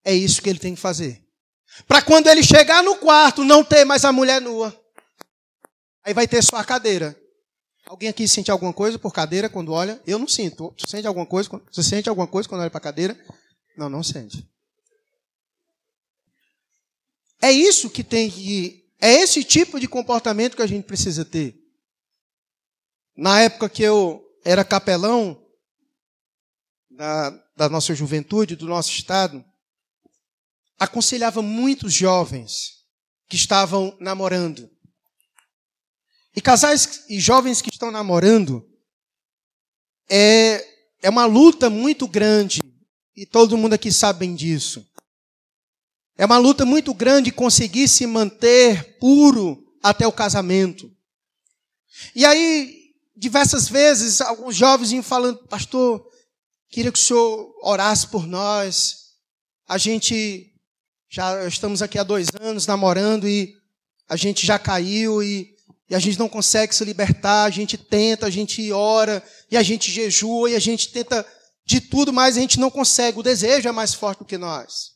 É 0.02 0.14
isso 0.14 0.40
que 0.40 0.48
ele 0.48 0.58
tem 0.58 0.74
que 0.74 0.80
fazer. 0.80 1.22
Para 1.86 2.00
quando 2.00 2.28
ele 2.28 2.42
chegar 2.42 2.82
no 2.82 2.96
quarto, 2.96 3.44
não 3.44 3.62
ter 3.62 3.84
mais 3.84 4.06
a 4.06 4.12
mulher 4.12 4.40
nua. 4.40 4.81
Aí 6.04 6.12
vai 6.12 6.26
ter 6.26 6.42
só 6.42 6.56
a 6.56 6.64
cadeira. 6.64 7.16
Alguém 7.86 8.08
aqui 8.08 8.26
sente 8.28 8.50
alguma 8.50 8.72
coisa 8.72 8.98
por 8.98 9.12
cadeira 9.12 9.48
quando 9.48 9.72
olha? 9.72 10.00
Eu 10.06 10.18
não 10.18 10.28
sinto. 10.28 10.74
Você 10.78 10.86
sente 10.88 11.06
alguma 11.06 11.26
coisa? 11.26 11.50
Você 11.70 11.82
sente 11.82 12.08
alguma 12.08 12.26
coisa 12.26 12.48
quando 12.48 12.60
olha 12.60 12.70
para 12.70 12.78
a 12.78 12.82
cadeira? 12.82 13.18
Não, 13.76 13.88
não 13.88 14.02
sente. 14.02 14.48
É 17.40 17.50
isso 17.50 17.90
que 17.90 18.04
tem 18.04 18.30
que. 18.30 18.88
É 19.00 19.14
esse 19.14 19.42
tipo 19.42 19.80
de 19.80 19.88
comportamento 19.88 20.54
que 20.54 20.62
a 20.62 20.66
gente 20.66 20.84
precisa 20.84 21.24
ter. 21.24 21.56
Na 23.16 23.40
época 23.40 23.68
que 23.68 23.82
eu 23.82 24.24
era 24.44 24.64
capelão 24.64 25.44
da, 26.88 27.30
da 27.56 27.68
nossa 27.68 27.94
juventude, 27.94 28.54
do 28.54 28.66
nosso 28.66 28.90
estado, 28.90 29.44
aconselhava 30.78 31.42
muitos 31.42 31.92
jovens 31.92 32.84
que 33.28 33.36
estavam 33.36 33.96
namorando. 34.00 34.70
E 36.34 36.40
casais 36.40 37.04
e 37.08 37.20
jovens 37.20 37.60
que 37.60 37.70
estão 37.70 37.90
namorando 37.90 38.66
é, 40.08 40.66
é 41.02 41.10
uma 41.10 41.26
luta 41.26 41.68
muito 41.68 42.06
grande, 42.08 42.60
e 43.14 43.26
todo 43.26 43.56
mundo 43.58 43.74
aqui 43.74 43.92
sabe 43.92 44.26
disso. 44.34 44.86
É 46.16 46.24
uma 46.24 46.38
luta 46.38 46.64
muito 46.64 46.94
grande 46.94 47.32
conseguir 47.32 47.88
se 47.88 48.06
manter 48.06 48.98
puro 48.98 49.62
até 49.82 50.06
o 50.06 50.12
casamento. 50.12 50.90
E 52.14 52.24
aí, 52.24 52.94
diversas 53.16 53.68
vezes, 53.68 54.20
alguns 54.20 54.56
jovens 54.56 54.92
iam 54.92 55.02
falando, 55.02 55.46
pastor, 55.48 56.06
queria 56.70 56.92
que 56.92 56.98
o 56.98 57.02
senhor 57.02 57.54
orasse 57.62 58.06
por 58.06 58.26
nós. 58.26 59.12
A 59.68 59.78
gente 59.78 60.52
já 61.10 61.46
estamos 61.46 61.82
aqui 61.82 61.98
há 61.98 62.02
dois 62.02 62.28
anos 62.40 62.66
namorando 62.66 63.28
e 63.28 63.54
a 64.08 64.16
gente 64.16 64.46
já 64.46 64.58
caiu 64.58 65.22
e, 65.22 65.51
e 65.88 65.94
a 65.94 65.98
gente 65.98 66.18
não 66.18 66.28
consegue 66.28 66.74
se 66.74 66.84
libertar. 66.84 67.44
A 67.44 67.50
gente 67.50 67.76
tenta, 67.76 68.26
a 68.26 68.30
gente 68.30 68.72
ora 68.72 69.22
e 69.50 69.56
a 69.56 69.62
gente 69.62 69.90
jejua 69.90 70.50
e 70.50 70.56
a 70.56 70.58
gente 70.58 70.90
tenta 70.90 71.26
de 71.64 71.80
tudo, 71.80 72.12
mas 72.12 72.36
a 72.36 72.40
gente 72.40 72.58
não 72.58 72.70
consegue. 72.70 73.18
O 73.18 73.22
desejo 73.22 73.68
é 73.68 73.72
mais 73.72 73.94
forte 73.94 74.20
do 74.20 74.24
que 74.24 74.38
nós. 74.38 74.92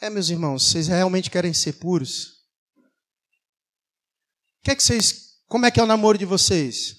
É, 0.00 0.08
meus 0.08 0.30
irmãos, 0.30 0.64
vocês 0.64 0.88
realmente 0.88 1.30
querem 1.30 1.52
ser 1.52 1.74
puros? 1.74 2.40
Que 4.62 4.70
é 4.70 4.76
que 4.76 4.82
vocês, 4.82 5.40
como 5.46 5.66
é 5.66 5.70
que 5.70 5.80
é 5.80 5.82
o 5.82 5.86
namoro 5.86 6.16
de 6.16 6.24
vocês? 6.24 6.96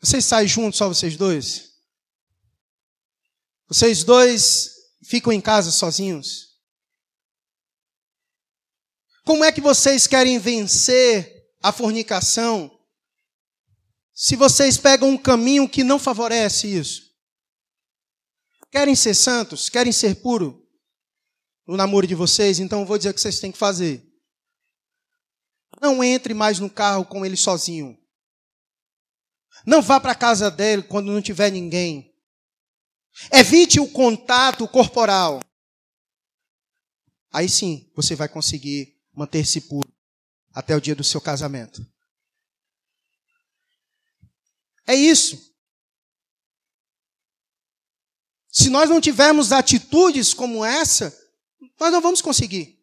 Vocês 0.00 0.24
saem 0.24 0.46
juntos, 0.46 0.78
só 0.78 0.88
vocês 0.88 1.16
dois? 1.16 1.72
Vocês 3.68 4.04
dois 4.04 4.70
ficam 5.02 5.32
em 5.32 5.40
casa 5.40 5.70
sozinhos? 5.72 6.55
Como 9.26 9.44
é 9.44 9.50
que 9.50 9.60
vocês 9.60 10.06
querem 10.06 10.38
vencer 10.38 11.50
a 11.60 11.72
fornicação 11.72 12.70
se 14.14 14.36
vocês 14.36 14.78
pegam 14.78 15.08
um 15.08 15.18
caminho 15.18 15.68
que 15.68 15.82
não 15.82 15.98
favorece 15.98 16.68
isso? 16.68 17.12
Querem 18.70 18.94
ser 18.94 19.14
santos? 19.14 19.68
Querem 19.68 19.90
ser 19.90 20.22
puros 20.22 20.54
no 21.66 21.76
namoro 21.76 22.06
de 22.06 22.14
vocês? 22.14 22.60
Então 22.60 22.80
eu 22.80 22.86
vou 22.86 22.96
dizer 22.96 23.10
o 23.10 23.14
que 23.14 23.20
vocês 23.20 23.40
têm 23.40 23.50
que 23.50 23.58
fazer. 23.58 24.08
Não 25.82 26.04
entre 26.04 26.32
mais 26.32 26.60
no 26.60 26.70
carro 26.70 27.04
com 27.04 27.26
ele 27.26 27.36
sozinho. 27.36 27.98
Não 29.66 29.82
vá 29.82 29.98
para 29.98 30.12
a 30.12 30.16
casa 30.16 30.52
dele 30.52 30.84
quando 30.84 31.10
não 31.10 31.20
tiver 31.20 31.50
ninguém. 31.50 32.14
Evite 33.32 33.80
o 33.80 33.90
contato 33.90 34.68
corporal. 34.68 35.40
Aí 37.32 37.48
sim, 37.48 37.90
você 37.96 38.14
vai 38.14 38.28
conseguir 38.28 38.95
manter-se 39.16 39.62
puro 39.62 39.92
até 40.54 40.76
o 40.76 40.80
dia 40.80 40.94
do 40.94 41.02
seu 41.02 41.20
casamento. 41.20 41.84
É 44.86 44.94
isso. 44.94 45.54
Se 48.50 48.70
nós 48.70 48.88
não 48.88 49.00
tivermos 49.00 49.52
atitudes 49.52 50.32
como 50.32 50.64
essa, 50.64 51.16
nós 51.78 51.92
não 51.92 52.00
vamos 52.00 52.22
conseguir. 52.22 52.78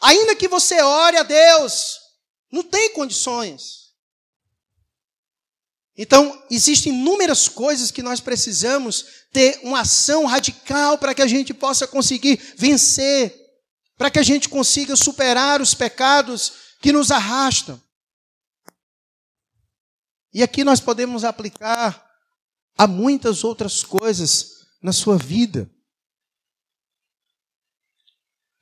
Ainda 0.00 0.36
que 0.36 0.48
você 0.48 0.80
ore 0.82 1.16
a 1.16 1.22
Deus, 1.22 1.98
não 2.50 2.62
tem 2.62 2.92
condições. 2.92 3.88
Então, 5.96 6.46
existem 6.50 6.92
inúmeras 6.92 7.48
coisas 7.48 7.90
que 7.90 8.02
nós 8.02 8.20
precisamos 8.20 9.04
ter 9.32 9.58
uma 9.64 9.80
ação 9.80 10.26
radical 10.26 10.96
para 10.96 11.12
que 11.14 11.22
a 11.22 11.26
gente 11.26 11.52
possa 11.52 11.88
conseguir 11.88 12.36
vencer, 12.56 13.34
para 13.98 14.10
que 14.10 14.18
a 14.20 14.22
gente 14.22 14.48
consiga 14.48 14.94
superar 14.94 15.60
os 15.60 15.74
pecados 15.74 16.52
que 16.80 16.92
nos 16.92 17.10
arrastam. 17.10 17.82
E 20.32 20.40
aqui 20.40 20.62
nós 20.62 20.80
podemos 20.80 21.24
aplicar 21.24 22.08
a 22.76 22.86
muitas 22.86 23.42
outras 23.42 23.82
coisas 23.82 24.68
na 24.80 24.92
sua 24.92 25.18
vida. 25.18 25.68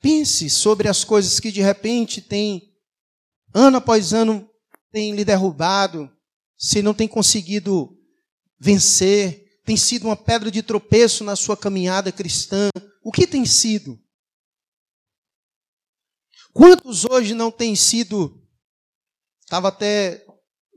Pense 0.01 0.49
sobre 0.49 0.89
as 0.89 1.03
coisas 1.03 1.39
que 1.39 1.51
de 1.51 1.61
repente 1.61 2.19
tem, 2.19 2.75
ano 3.53 3.77
após 3.77 4.13
ano, 4.13 4.49
tem 4.91 5.13
lhe 5.13 5.23
derrubado, 5.23 6.11
se 6.57 6.81
não 6.81 6.95
tem 6.95 7.07
conseguido 7.07 7.95
vencer, 8.59 9.61
tem 9.63 9.77
sido 9.77 10.05
uma 10.05 10.15
pedra 10.15 10.49
de 10.49 10.63
tropeço 10.63 11.23
na 11.23 11.35
sua 11.35 11.55
caminhada 11.55 12.11
cristã, 12.11 12.69
o 13.03 13.11
que 13.11 13.27
tem 13.27 13.45
sido? 13.45 14.01
Quantos 16.53 17.05
hoje 17.05 17.33
não 17.33 17.51
têm 17.51 17.75
sido? 17.75 18.41
Estava 19.41 19.67
até 19.69 20.25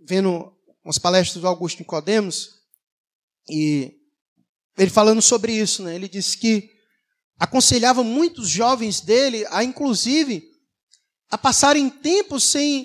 vendo 0.07 0.53
umas 0.85 0.99
palestras 0.99 1.41
do 1.41 1.49
Augusto 1.49 1.79
Nicodemos 1.79 2.61
e 3.49 3.97
ele 4.77 4.91
falando 4.91 5.21
sobre 5.21 5.53
isso, 5.53 5.83
né? 5.83 5.95
Ele 5.95 6.09
disse 6.09 6.37
que 6.37 6.71
aconselhava 7.39 8.03
muitos 8.03 8.49
jovens 8.49 9.01
dele 9.01 9.47
a 9.51 9.65
inclusive 9.65 10.49
a 11.31 11.39
passarem 11.39 11.89
tempo 11.89 12.41
sem 12.41 12.85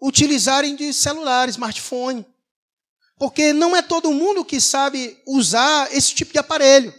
utilizarem 0.00 0.74
de 0.76 0.92
celular, 0.92 1.48
smartphone. 1.48 2.26
Porque 3.18 3.52
não 3.52 3.74
é 3.74 3.80
todo 3.80 4.12
mundo 4.12 4.44
que 4.44 4.60
sabe 4.60 5.22
usar 5.26 5.90
esse 5.94 6.14
tipo 6.14 6.32
de 6.32 6.38
aparelho. 6.38 6.92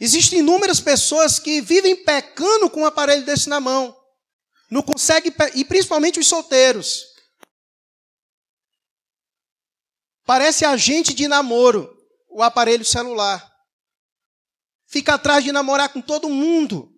Existem 0.00 0.40
inúmeras 0.40 0.80
pessoas 0.80 1.38
que 1.38 1.60
vivem 1.60 1.96
pecando 2.04 2.70
com 2.70 2.82
um 2.82 2.86
aparelho 2.86 3.24
desse 3.24 3.48
na 3.48 3.60
mão. 3.60 3.96
Não 4.70 4.82
consegue, 4.82 5.32
e 5.54 5.64
principalmente 5.64 6.20
os 6.20 6.26
solteiros. 6.26 7.04
Parece 10.24 10.64
agente 10.64 11.14
de 11.14 11.26
namoro, 11.26 11.96
o 12.28 12.42
aparelho 12.42 12.84
celular. 12.84 13.50
Fica 14.86 15.14
atrás 15.14 15.42
de 15.42 15.52
namorar 15.52 15.88
com 15.88 16.00
todo 16.00 16.28
mundo 16.28 16.94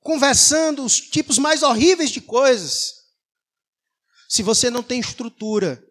conversando 0.00 0.84
os 0.84 0.98
tipos 0.98 1.38
mais 1.38 1.62
horríveis 1.62 2.10
de 2.10 2.20
coisas. 2.20 2.94
Se 4.28 4.42
você 4.42 4.70
não 4.70 4.82
tem 4.82 5.00
estrutura 5.00 5.84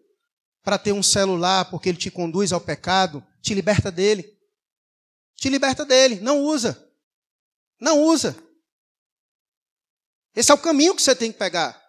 para 0.63 0.77
ter 0.77 0.91
um 0.91 1.03
celular 1.03 1.65
porque 1.65 1.89
ele 1.89 1.99
te 1.99 2.09
conduz 2.09 2.51
ao 2.51 2.59
pecado, 2.59 3.23
te 3.43 3.53
liberta 3.53 3.91
dele. 3.91 4.36
Te 5.37 5.49
liberta 5.49 5.85
dele. 5.85 6.19
Não 6.19 6.41
usa. 6.41 6.91
Não 7.79 8.01
usa. 8.01 8.35
Esse 10.35 10.51
é 10.51 10.53
o 10.53 10.59
caminho 10.59 10.95
que 10.95 11.01
você 11.01 11.15
tem 11.15 11.31
que 11.31 11.37
pegar. 11.37 11.81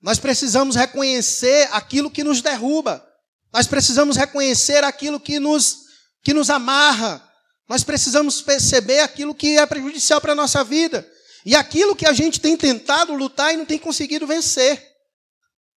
Nós 0.00 0.18
precisamos 0.18 0.76
reconhecer 0.76 1.68
aquilo 1.72 2.10
que 2.10 2.24
nos 2.24 2.42
derruba. 2.42 3.04
Nós 3.52 3.66
precisamos 3.66 4.16
reconhecer 4.16 4.84
aquilo 4.84 5.18
que 5.18 5.38
nos, 5.38 5.86
que 6.22 6.34
nos 6.34 6.50
amarra, 6.50 7.24
nós 7.68 7.84
precisamos 7.84 8.40
perceber 8.40 9.00
aquilo 9.00 9.34
que 9.34 9.58
é 9.58 9.66
prejudicial 9.66 10.20
para 10.20 10.32
a 10.32 10.36
nossa 10.36 10.64
vida. 10.64 11.06
E 11.44 11.54
aquilo 11.54 11.94
que 11.94 12.06
a 12.06 12.12
gente 12.12 12.40
tem 12.40 12.56
tentado 12.56 13.12
lutar 13.12 13.52
e 13.52 13.56
não 13.56 13.66
tem 13.66 13.78
conseguido 13.78 14.26
vencer. 14.26 14.86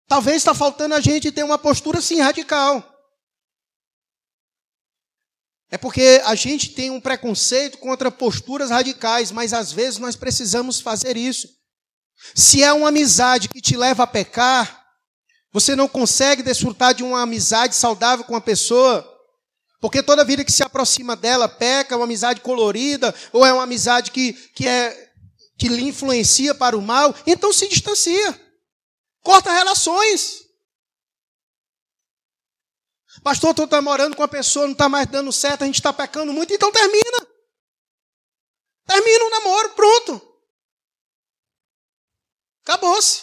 Talvez 0.06 0.38
está 0.38 0.54
faltando 0.54 0.94
a 0.94 1.00
gente 1.00 1.32
ter 1.32 1.42
uma 1.42 1.58
postura 1.58 1.98
assim 1.98 2.20
radical. 2.20 2.89
É 5.70 5.78
porque 5.78 6.20
a 6.24 6.35
gente 6.35 6.70
tem 6.70 6.90
um 6.90 7.00
preconceito 7.00 7.78
contra 7.78 8.11
posturas 8.11 8.70
radicais, 8.70 9.30
mas 9.30 9.52
às 9.52 9.70
vezes 9.70 9.98
nós 9.98 10.16
precisamos 10.16 10.80
fazer 10.80 11.16
isso. 11.16 11.48
Se 12.35 12.62
é 12.62 12.72
uma 12.72 12.88
amizade 12.88 13.48
que 13.48 13.61
te 13.61 13.76
leva 13.76 14.02
a 14.02 14.06
pecar, 14.06 14.78
Você 15.52 15.74
não 15.74 15.88
consegue 15.88 16.42
desfrutar 16.42 16.94
de 16.94 17.02
uma 17.02 17.22
amizade 17.22 17.74
saudável 17.74 18.24
com 18.24 18.35
uma 18.35 18.40
pessoa, 18.40 19.04
porque 19.80 20.02
toda 20.02 20.24
vida 20.24 20.44
que 20.44 20.52
se 20.52 20.62
aproxima 20.62 21.16
dela 21.16 21.48
peca, 21.48 21.94
é 21.94 21.96
uma 21.96 22.04
amizade 22.04 22.40
colorida, 22.40 23.12
ou 23.33 23.44
é 23.44 23.52
uma 23.52 23.64
amizade 23.64 24.12
que, 24.12 24.33
que, 24.54 24.68
é, 24.68 25.11
que 25.59 25.68
lhe 25.68 25.83
influencia 25.83 26.54
para 26.54 26.78
o 26.78 26.83
mal, 26.83 27.14
então 27.26 27.52
se 27.52 27.66
distancia. 27.66 28.40
Corta 29.22 29.52
relações. 29.52 30.42
Pastor, 33.23 33.51
estou 33.51 33.66
namorando 33.66 34.14
com 34.14 34.23
uma 34.23 34.29
pessoa, 34.29 34.66
não 34.66 34.73
está 34.73 34.88
mais 34.88 35.07
dando 35.07 35.33
certo, 35.33 35.62
a 35.62 35.66
gente 35.66 35.77
está 35.77 35.92
pecando 35.92 36.33
muito, 36.33 36.53
então 36.55 36.70
termina. 36.70 37.27
Termina 38.87 39.25
o 39.25 39.31
namoro, 39.31 39.70
pronto. 39.70 40.31
Acabou-se. 42.62 43.23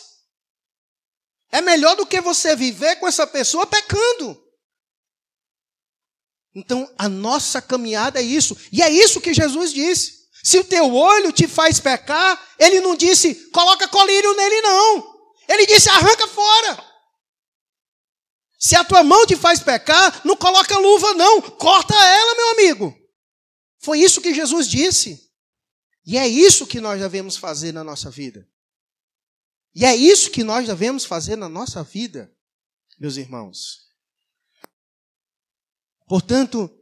É 1.51 1.61
melhor 1.61 1.95
do 1.95 2.05
que 2.05 2.19
você 2.19 2.55
viver 2.55 2.97
com 2.97 3.07
essa 3.07 3.25
pessoa 3.25 3.65
pecando. 3.65 4.45
Então, 6.53 6.91
a 6.97 7.07
nossa 7.07 7.61
caminhada 7.61 8.19
é 8.19 8.23
isso. 8.23 8.57
E 8.71 8.81
é 8.81 8.89
isso 8.89 9.21
que 9.21 9.33
Jesus 9.33 9.71
disse. 9.71 10.27
Se 10.43 10.57
o 10.57 10.63
teu 10.63 10.93
olho 10.93 11.31
te 11.31 11.47
faz 11.47 11.79
pecar, 11.79 12.41
ele 12.57 12.79
não 12.81 12.95
disse, 12.95 13.49
coloca 13.51 13.87
colírio 13.87 14.35
nele, 14.35 14.61
não. 14.61 15.17
Ele 15.47 15.65
disse, 15.65 15.89
arranca 15.89 16.27
fora. 16.27 16.86
Se 18.57 18.75
a 18.75 18.83
tua 18.83 19.03
mão 19.03 19.25
te 19.25 19.35
faz 19.35 19.59
pecar, 19.59 20.25
não 20.25 20.35
coloca 20.35 20.77
luva, 20.77 21.13
não. 21.13 21.41
Corta 21.41 21.93
ela, 21.93 22.35
meu 22.35 22.51
amigo. 22.51 22.97
Foi 23.79 23.99
isso 23.99 24.21
que 24.21 24.33
Jesus 24.33 24.67
disse. 24.67 25.31
E 26.05 26.17
é 26.17 26.27
isso 26.27 26.65
que 26.65 26.81
nós 26.81 26.99
devemos 26.99 27.37
fazer 27.37 27.71
na 27.71 27.83
nossa 27.83 28.09
vida. 28.09 28.47
E 29.75 29.85
é 29.85 29.95
isso 29.95 30.31
que 30.31 30.43
nós 30.43 30.65
devemos 30.65 31.05
fazer 31.05 31.35
na 31.35 31.47
nossa 31.47 31.83
vida, 31.83 32.33
meus 32.97 33.15
irmãos. 33.15 33.87
Portanto, 36.07 36.73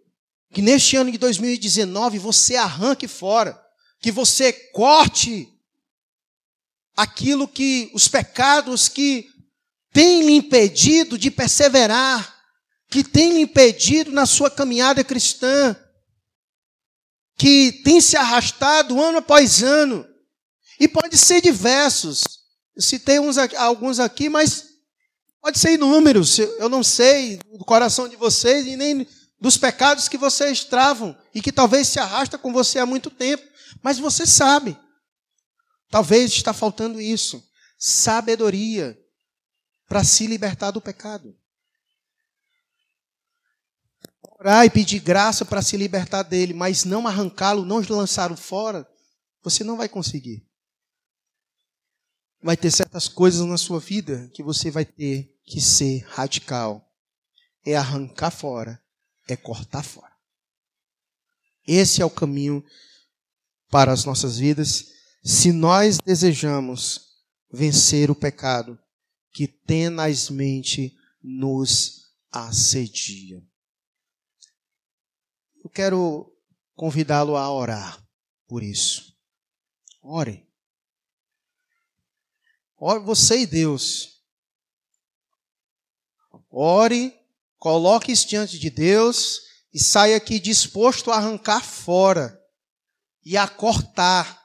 que 0.54 0.62
neste 0.62 0.96
ano 0.96 1.12
de 1.12 1.18
2019 1.18 2.20
você 2.20 2.56
arranque 2.56 3.08
fora, 3.08 3.62
que 4.00 4.12
você 4.12 4.54
corte 4.72 5.52
aquilo 6.96 7.48
que 7.48 7.92
os 7.94 8.08
pecados 8.08 8.88
que 8.88 9.30
têm 9.96 10.26
lhe 10.26 10.34
impedido 10.34 11.18
de 11.18 11.32
perseverar, 11.32 12.36
que 12.90 13.02
têm 13.02 13.32
lhe 13.32 13.40
impedido 13.40 14.12
na 14.12 14.26
sua 14.26 14.52
caminhada 14.52 15.06
cristã, 15.06 15.74
que 17.38 17.82
tem 17.86 18.02
se 18.02 18.18
arrastado 18.18 19.02
ano 19.02 19.20
após 19.20 19.64
ano, 19.64 20.06
e 20.78 20.86
pode 20.86 21.18
ser 21.18 21.42
diversos. 21.42 22.26
Eu 22.76 22.82
citei 22.82 23.20
uns, 23.20 23.38
alguns 23.38 23.98
aqui, 23.98 24.28
mas 24.28 24.66
pode 25.42 25.58
ser 25.58 25.72
inúmeros. 25.72 26.40
Eu 26.40 26.68
não 26.68 26.84
sei 26.84 27.40
do 27.58 27.64
coração 27.64 28.10
de 28.10 28.18
vocês 28.18 28.68
e 28.68 28.76
nem 28.76 29.08
dos 29.40 29.58
pecados 29.58 30.10
que 30.10 30.18
vocês 30.18 30.66
travam 30.66 31.18
e 31.34 31.42
que 31.42 31.54
talvez 31.54 31.88
se 31.88 32.00
arrasta 32.02 32.38
com 32.38 32.52
você 32.52 32.80
há 32.80 32.86
muito 32.86 33.10
tempo. 33.10 33.48
Mas 33.82 33.98
você 33.98 34.26
sabe. 34.26 34.78
Talvez 35.90 36.34
está 36.34 36.52
faltando 36.52 37.00
isso. 37.00 37.42
Sabedoria 37.80 39.05
para 39.88 40.04
se 40.04 40.28
libertar 40.28 40.72
do 40.72 40.82
pecado. 40.82 41.36
Orar 44.40 44.66
e 44.66 44.70
pedir 44.70 45.00
graça 45.00 45.46
para 45.46 45.62
se 45.62 45.78
libertar 45.78 46.24
dele, 46.24 46.54
mas 46.54 46.84
não 46.84 47.08
arrancá-lo, 47.08 47.66
não 47.66 47.82
lançá-lo 47.90 48.36
fora, 48.36 48.88
você 49.44 49.64
não 49.64 49.78
vai 49.78 49.88
conseguir 49.88 50.46
vai 52.46 52.56
ter 52.56 52.70
certas 52.70 53.08
coisas 53.08 53.44
na 53.44 53.58
sua 53.58 53.80
vida 53.80 54.30
que 54.32 54.44
você 54.44 54.70
vai 54.70 54.86
ter 54.86 55.36
que 55.44 55.60
ser 55.60 56.06
radical. 56.10 56.88
É 57.66 57.76
arrancar 57.76 58.30
fora, 58.30 58.80
é 59.28 59.36
cortar 59.36 59.82
fora. 59.82 60.14
Esse 61.66 62.04
é 62.04 62.06
o 62.06 62.10
caminho 62.10 62.64
para 63.72 63.92
as 63.92 64.06
nossas 64.06 64.38
vidas, 64.38 64.92
se 65.24 65.52
nós 65.52 65.98
desejamos 65.98 67.08
vencer 67.52 68.12
o 68.12 68.16
pecado 68.16 68.78
que 69.36 69.50
tenazmente 69.50 70.96
nos 71.22 72.16
assedia. 72.32 73.44
Eu 75.62 75.70
quero 75.70 76.34
convidá-lo 76.74 77.36
a 77.36 77.52
orar 77.52 78.02
por 78.48 78.64
isso. 78.64 79.14
Ore. 80.02 80.50
Ore 82.78 83.04
você 83.04 83.40
e 83.40 83.46
Deus. 83.46 84.24
Ore, 86.50 87.14
coloque 87.58 88.14
isso 88.14 88.30
diante 88.30 88.58
de 88.58 88.70
Deus 88.70 89.42
e 89.74 89.84
saia 89.84 90.16
aqui 90.16 90.40
disposto 90.40 91.12
a 91.12 91.18
arrancar 91.18 91.62
fora 91.62 92.42
e 93.22 93.36
a 93.36 93.50
cortar. 93.50 94.45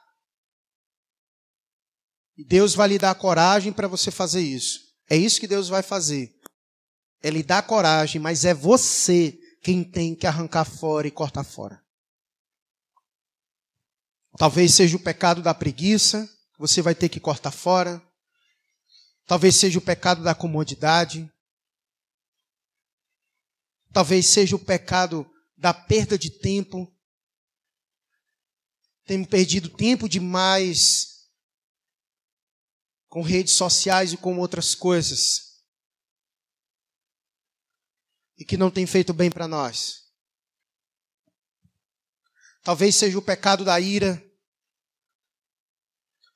Deus 2.37 2.73
vai 2.73 2.89
lhe 2.89 2.99
dar 2.99 3.13
coragem 3.15 3.73
para 3.73 3.87
você 3.87 4.09
fazer 4.09 4.41
isso. 4.41 4.79
É 5.09 5.15
isso 5.15 5.39
que 5.39 5.47
Deus 5.47 5.67
vai 5.67 5.83
fazer. 5.83 6.33
É 7.21 7.29
lhe 7.29 7.43
dar 7.43 7.61
coragem, 7.63 8.19
mas 8.19 8.45
é 8.45 8.53
você 8.53 9.37
quem 9.61 9.83
tem 9.83 10.15
que 10.15 10.25
arrancar 10.25 10.65
fora 10.65 11.07
e 11.07 11.11
cortar 11.11 11.43
fora. 11.43 11.81
Talvez 14.37 14.73
seja 14.73 14.95
o 14.95 15.03
pecado 15.03 15.41
da 15.41 15.53
preguiça, 15.53 16.27
você 16.57 16.81
vai 16.81 16.95
ter 16.95 17.09
que 17.09 17.19
cortar 17.19 17.51
fora. 17.51 18.01
Talvez 19.25 19.55
seja 19.55 19.77
o 19.77 19.81
pecado 19.81 20.23
da 20.23 20.33
comodidade. 20.33 21.29
Talvez 23.91 24.25
seja 24.25 24.55
o 24.55 24.59
pecado 24.59 25.29
da 25.57 25.73
perda 25.73 26.17
de 26.17 26.29
tempo. 26.29 26.91
Temos 29.05 29.27
perdido 29.27 29.69
tempo 29.69 30.07
demais 30.07 31.10
com 33.11 33.21
redes 33.21 33.55
sociais 33.55 34.13
e 34.13 34.17
com 34.17 34.39
outras 34.39 34.73
coisas. 34.73 35.61
E 38.37 38.45
que 38.45 38.55
não 38.55 38.71
tem 38.71 38.87
feito 38.87 39.13
bem 39.13 39.29
para 39.29 39.49
nós. 39.49 40.09
Talvez 42.63 42.95
seja 42.95 43.19
o 43.19 43.21
pecado 43.21 43.65
da 43.65 43.77
ira. 43.81 44.23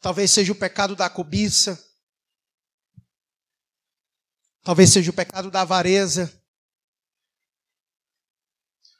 Talvez 0.02 0.30
seja 0.32 0.52
o 0.52 0.56
pecado 0.56 0.98
da 0.98 1.10
cobiça. 1.10 1.82
Talvez 4.62 4.92
seja 4.92 5.12
o 5.12 5.16
pecado 5.16 5.50
da 5.50 5.62
avareza. 5.62 6.44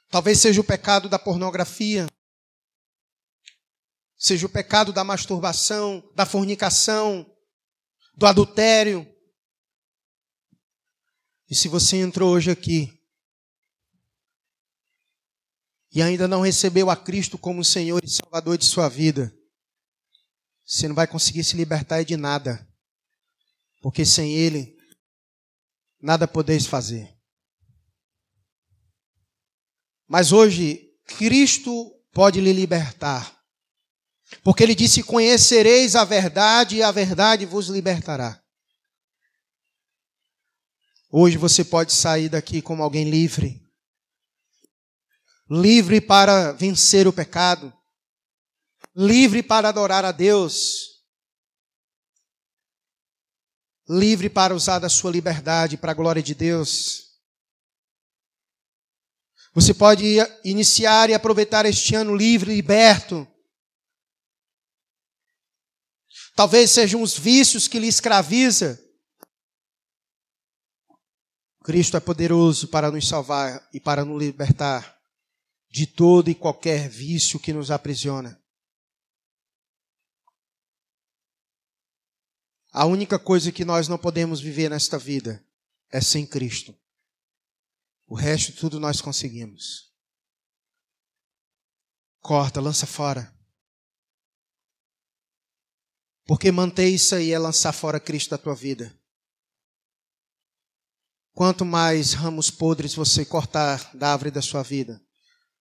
Talvez 0.08 0.40
seja 0.40 0.62
o 0.62 0.64
pecado 0.64 1.10
da 1.10 1.18
pornografia. 1.18 2.06
Seja 4.16 4.46
o 4.46 4.50
pecado 4.50 4.94
da 4.94 5.04
masturbação, 5.04 6.10
da 6.14 6.24
fornicação, 6.24 7.35
do 8.16 8.26
adultério. 8.26 9.06
E 11.48 11.54
se 11.54 11.68
você 11.68 11.98
entrou 11.98 12.32
hoje 12.32 12.50
aqui 12.50 12.92
e 15.92 16.02
ainda 16.02 16.26
não 16.26 16.40
recebeu 16.40 16.90
a 16.90 16.96
Cristo 16.96 17.38
como 17.38 17.64
Senhor 17.64 18.02
e 18.02 18.08
Salvador 18.08 18.58
de 18.58 18.64
sua 18.64 18.88
vida, 18.88 19.32
você 20.64 20.88
não 20.88 20.94
vai 20.94 21.06
conseguir 21.06 21.44
se 21.44 21.56
libertar 21.56 22.02
de 22.04 22.16
nada. 22.16 22.66
Porque 23.80 24.04
sem 24.04 24.34
Ele, 24.34 24.76
nada 26.00 26.26
podeis 26.26 26.66
fazer. 26.66 27.16
Mas 30.08 30.32
hoje, 30.32 30.92
Cristo 31.04 31.92
pode 32.12 32.40
lhe 32.40 32.52
libertar. 32.52 33.35
Porque 34.42 34.62
ele 34.62 34.74
disse: 34.74 35.02
Conhecereis 35.02 35.94
a 35.94 36.04
verdade, 36.04 36.76
e 36.76 36.82
a 36.82 36.90
verdade 36.90 37.46
vos 37.46 37.68
libertará. 37.68 38.42
Hoje 41.10 41.36
você 41.36 41.64
pode 41.64 41.92
sair 41.92 42.28
daqui 42.28 42.60
como 42.60 42.82
alguém 42.82 43.08
livre. 43.08 43.62
Livre 45.48 46.00
para 46.00 46.52
vencer 46.52 47.06
o 47.06 47.12
pecado. 47.12 47.72
Livre 48.94 49.42
para 49.42 49.68
adorar 49.68 50.04
a 50.04 50.12
Deus 50.12 50.96
livre 53.88 54.28
para 54.28 54.54
usar 54.54 54.78
da 54.78 54.88
sua 54.88 55.10
liberdade 55.10 55.76
para 55.76 55.92
a 55.92 55.94
glória 55.94 56.22
de 56.22 56.34
Deus. 56.34 57.04
Você 59.54 59.72
pode 59.72 60.16
iniciar 60.44 61.08
e 61.08 61.14
aproveitar 61.14 61.64
este 61.64 61.94
ano 61.94 62.14
livre, 62.14 62.54
liberto. 62.54 63.26
Talvez 66.36 66.70
sejam 66.70 67.00
os 67.00 67.18
vícios 67.18 67.66
que 67.66 67.78
lhe 67.78 67.88
escraviza. 67.88 68.78
Cristo 71.64 71.96
é 71.96 72.00
poderoso 72.00 72.68
para 72.68 72.90
nos 72.90 73.08
salvar 73.08 73.66
e 73.72 73.80
para 73.80 74.04
nos 74.04 74.22
libertar 74.22 75.00
de 75.70 75.86
todo 75.86 76.30
e 76.30 76.34
qualquer 76.34 76.90
vício 76.90 77.40
que 77.40 77.54
nos 77.54 77.70
aprisiona. 77.70 78.40
A 82.70 82.84
única 82.84 83.18
coisa 83.18 83.50
que 83.50 83.64
nós 83.64 83.88
não 83.88 83.96
podemos 83.96 84.38
viver 84.38 84.68
nesta 84.68 84.98
vida 84.98 85.42
é 85.90 86.02
sem 86.02 86.26
Cristo. 86.26 86.78
O 88.06 88.14
resto 88.14 88.52
tudo 88.52 88.78
nós 88.78 89.00
conseguimos. 89.00 89.90
Corta, 92.20 92.60
lança 92.60 92.86
fora. 92.86 93.35
Porque 96.26 96.50
manter 96.50 96.88
isso 96.88 97.14
aí 97.14 97.30
é 97.32 97.38
lançar 97.38 97.72
fora 97.72 98.00
Cristo 98.00 98.30
da 98.30 98.38
tua 98.38 98.54
vida. 98.54 98.92
Quanto 101.32 101.64
mais 101.64 102.14
ramos 102.14 102.50
podres 102.50 102.94
você 102.94 103.24
cortar 103.24 103.94
da 103.94 104.12
árvore 104.12 104.30
da 104.30 104.42
sua 104.42 104.62
vida, 104.62 105.00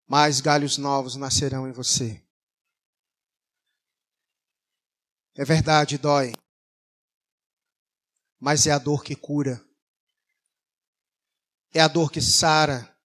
mais 0.06 0.40
galhos 0.40 0.78
novos 0.78 1.16
nascerão 1.16 1.68
em 1.68 1.72
você. 1.72 2.24
É 5.34 5.44
verdade, 5.44 5.98
dói. 5.98 6.32
Mas 8.38 8.66
é 8.66 8.70
a 8.70 8.78
dor 8.78 9.02
que 9.02 9.16
cura. 9.16 9.62
É 11.72 11.80
a 11.80 11.88
dor 11.88 12.10
que 12.10 12.20
sara. 12.20 12.96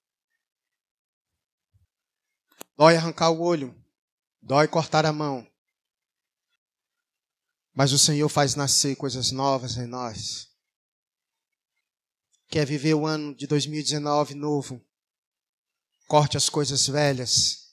Dói 2.78 2.96
arrancar 2.96 3.32
o 3.32 3.42
olho. 3.42 3.76
Dói 4.42 4.68
cortar 4.68 5.06
a 5.06 5.12
mão. 5.12 5.46
Mas 7.80 7.94
o 7.94 7.98
Senhor 7.98 8.28
faz 8.28 8.56
nascer 8.56 8.98
coisas 8.98 9.32
novas 9.32 9.78
em 9.78 9.88
nós. 9.88 10.50
Quer 12.50 12.66
viver 12.66 12.94
o 12.94 13.08
ano 13.08 13.34
de 13.34 13.48
2019 13.48 14.36
novo? 14.36 14.86
Corte 16.06 16.36
as 16.36 16.50
coisas 16.50 16.88
velhas. 16.88 17.70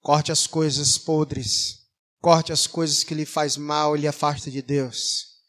Corte 0.00 0.32
as 0.32 0.46
coisas 0.46 0.96
podres. 0.96 1.86
Corte 2.22 2.54
as 2.54 2.66
coisas 2.66 3.04
que 3.04 3.14
lhe 3.14 3.26
faz 3.26 3.58
mal 3.58 3.94
e 3.94 4.00
lhe 4.00 4.08
afasta 4.08 4.50
de 4.50 4.62
Deus. 4.62 5.42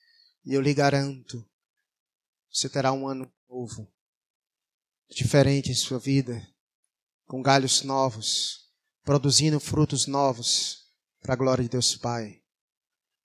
E 0.43 0.53
eu 0.53 0.59
lhe 0.59 0.73
garanto, 0.73 1.49
você 2.51 2.67
terá 2.67 2.91
um 2.91 3.07
ano 3.07 3.31
novo 3.47 3.89
diferente 5.09 5.71
em 5.71 5.73
sua 5.73 5.99
vida, 5.99 6.45
com 7.27 7.41
galhos 7.41 7.81
novos, 7.81 8.69
produzindo 9.05 9.57
frutos 9.57 10.05
novos 10.05 10.83
para 11.21 11.31
a 11.31 11.37
glória 11.37 11.63
de 11.63 11.69
Deus 11.69 11.95
Pai. 11.95 12.43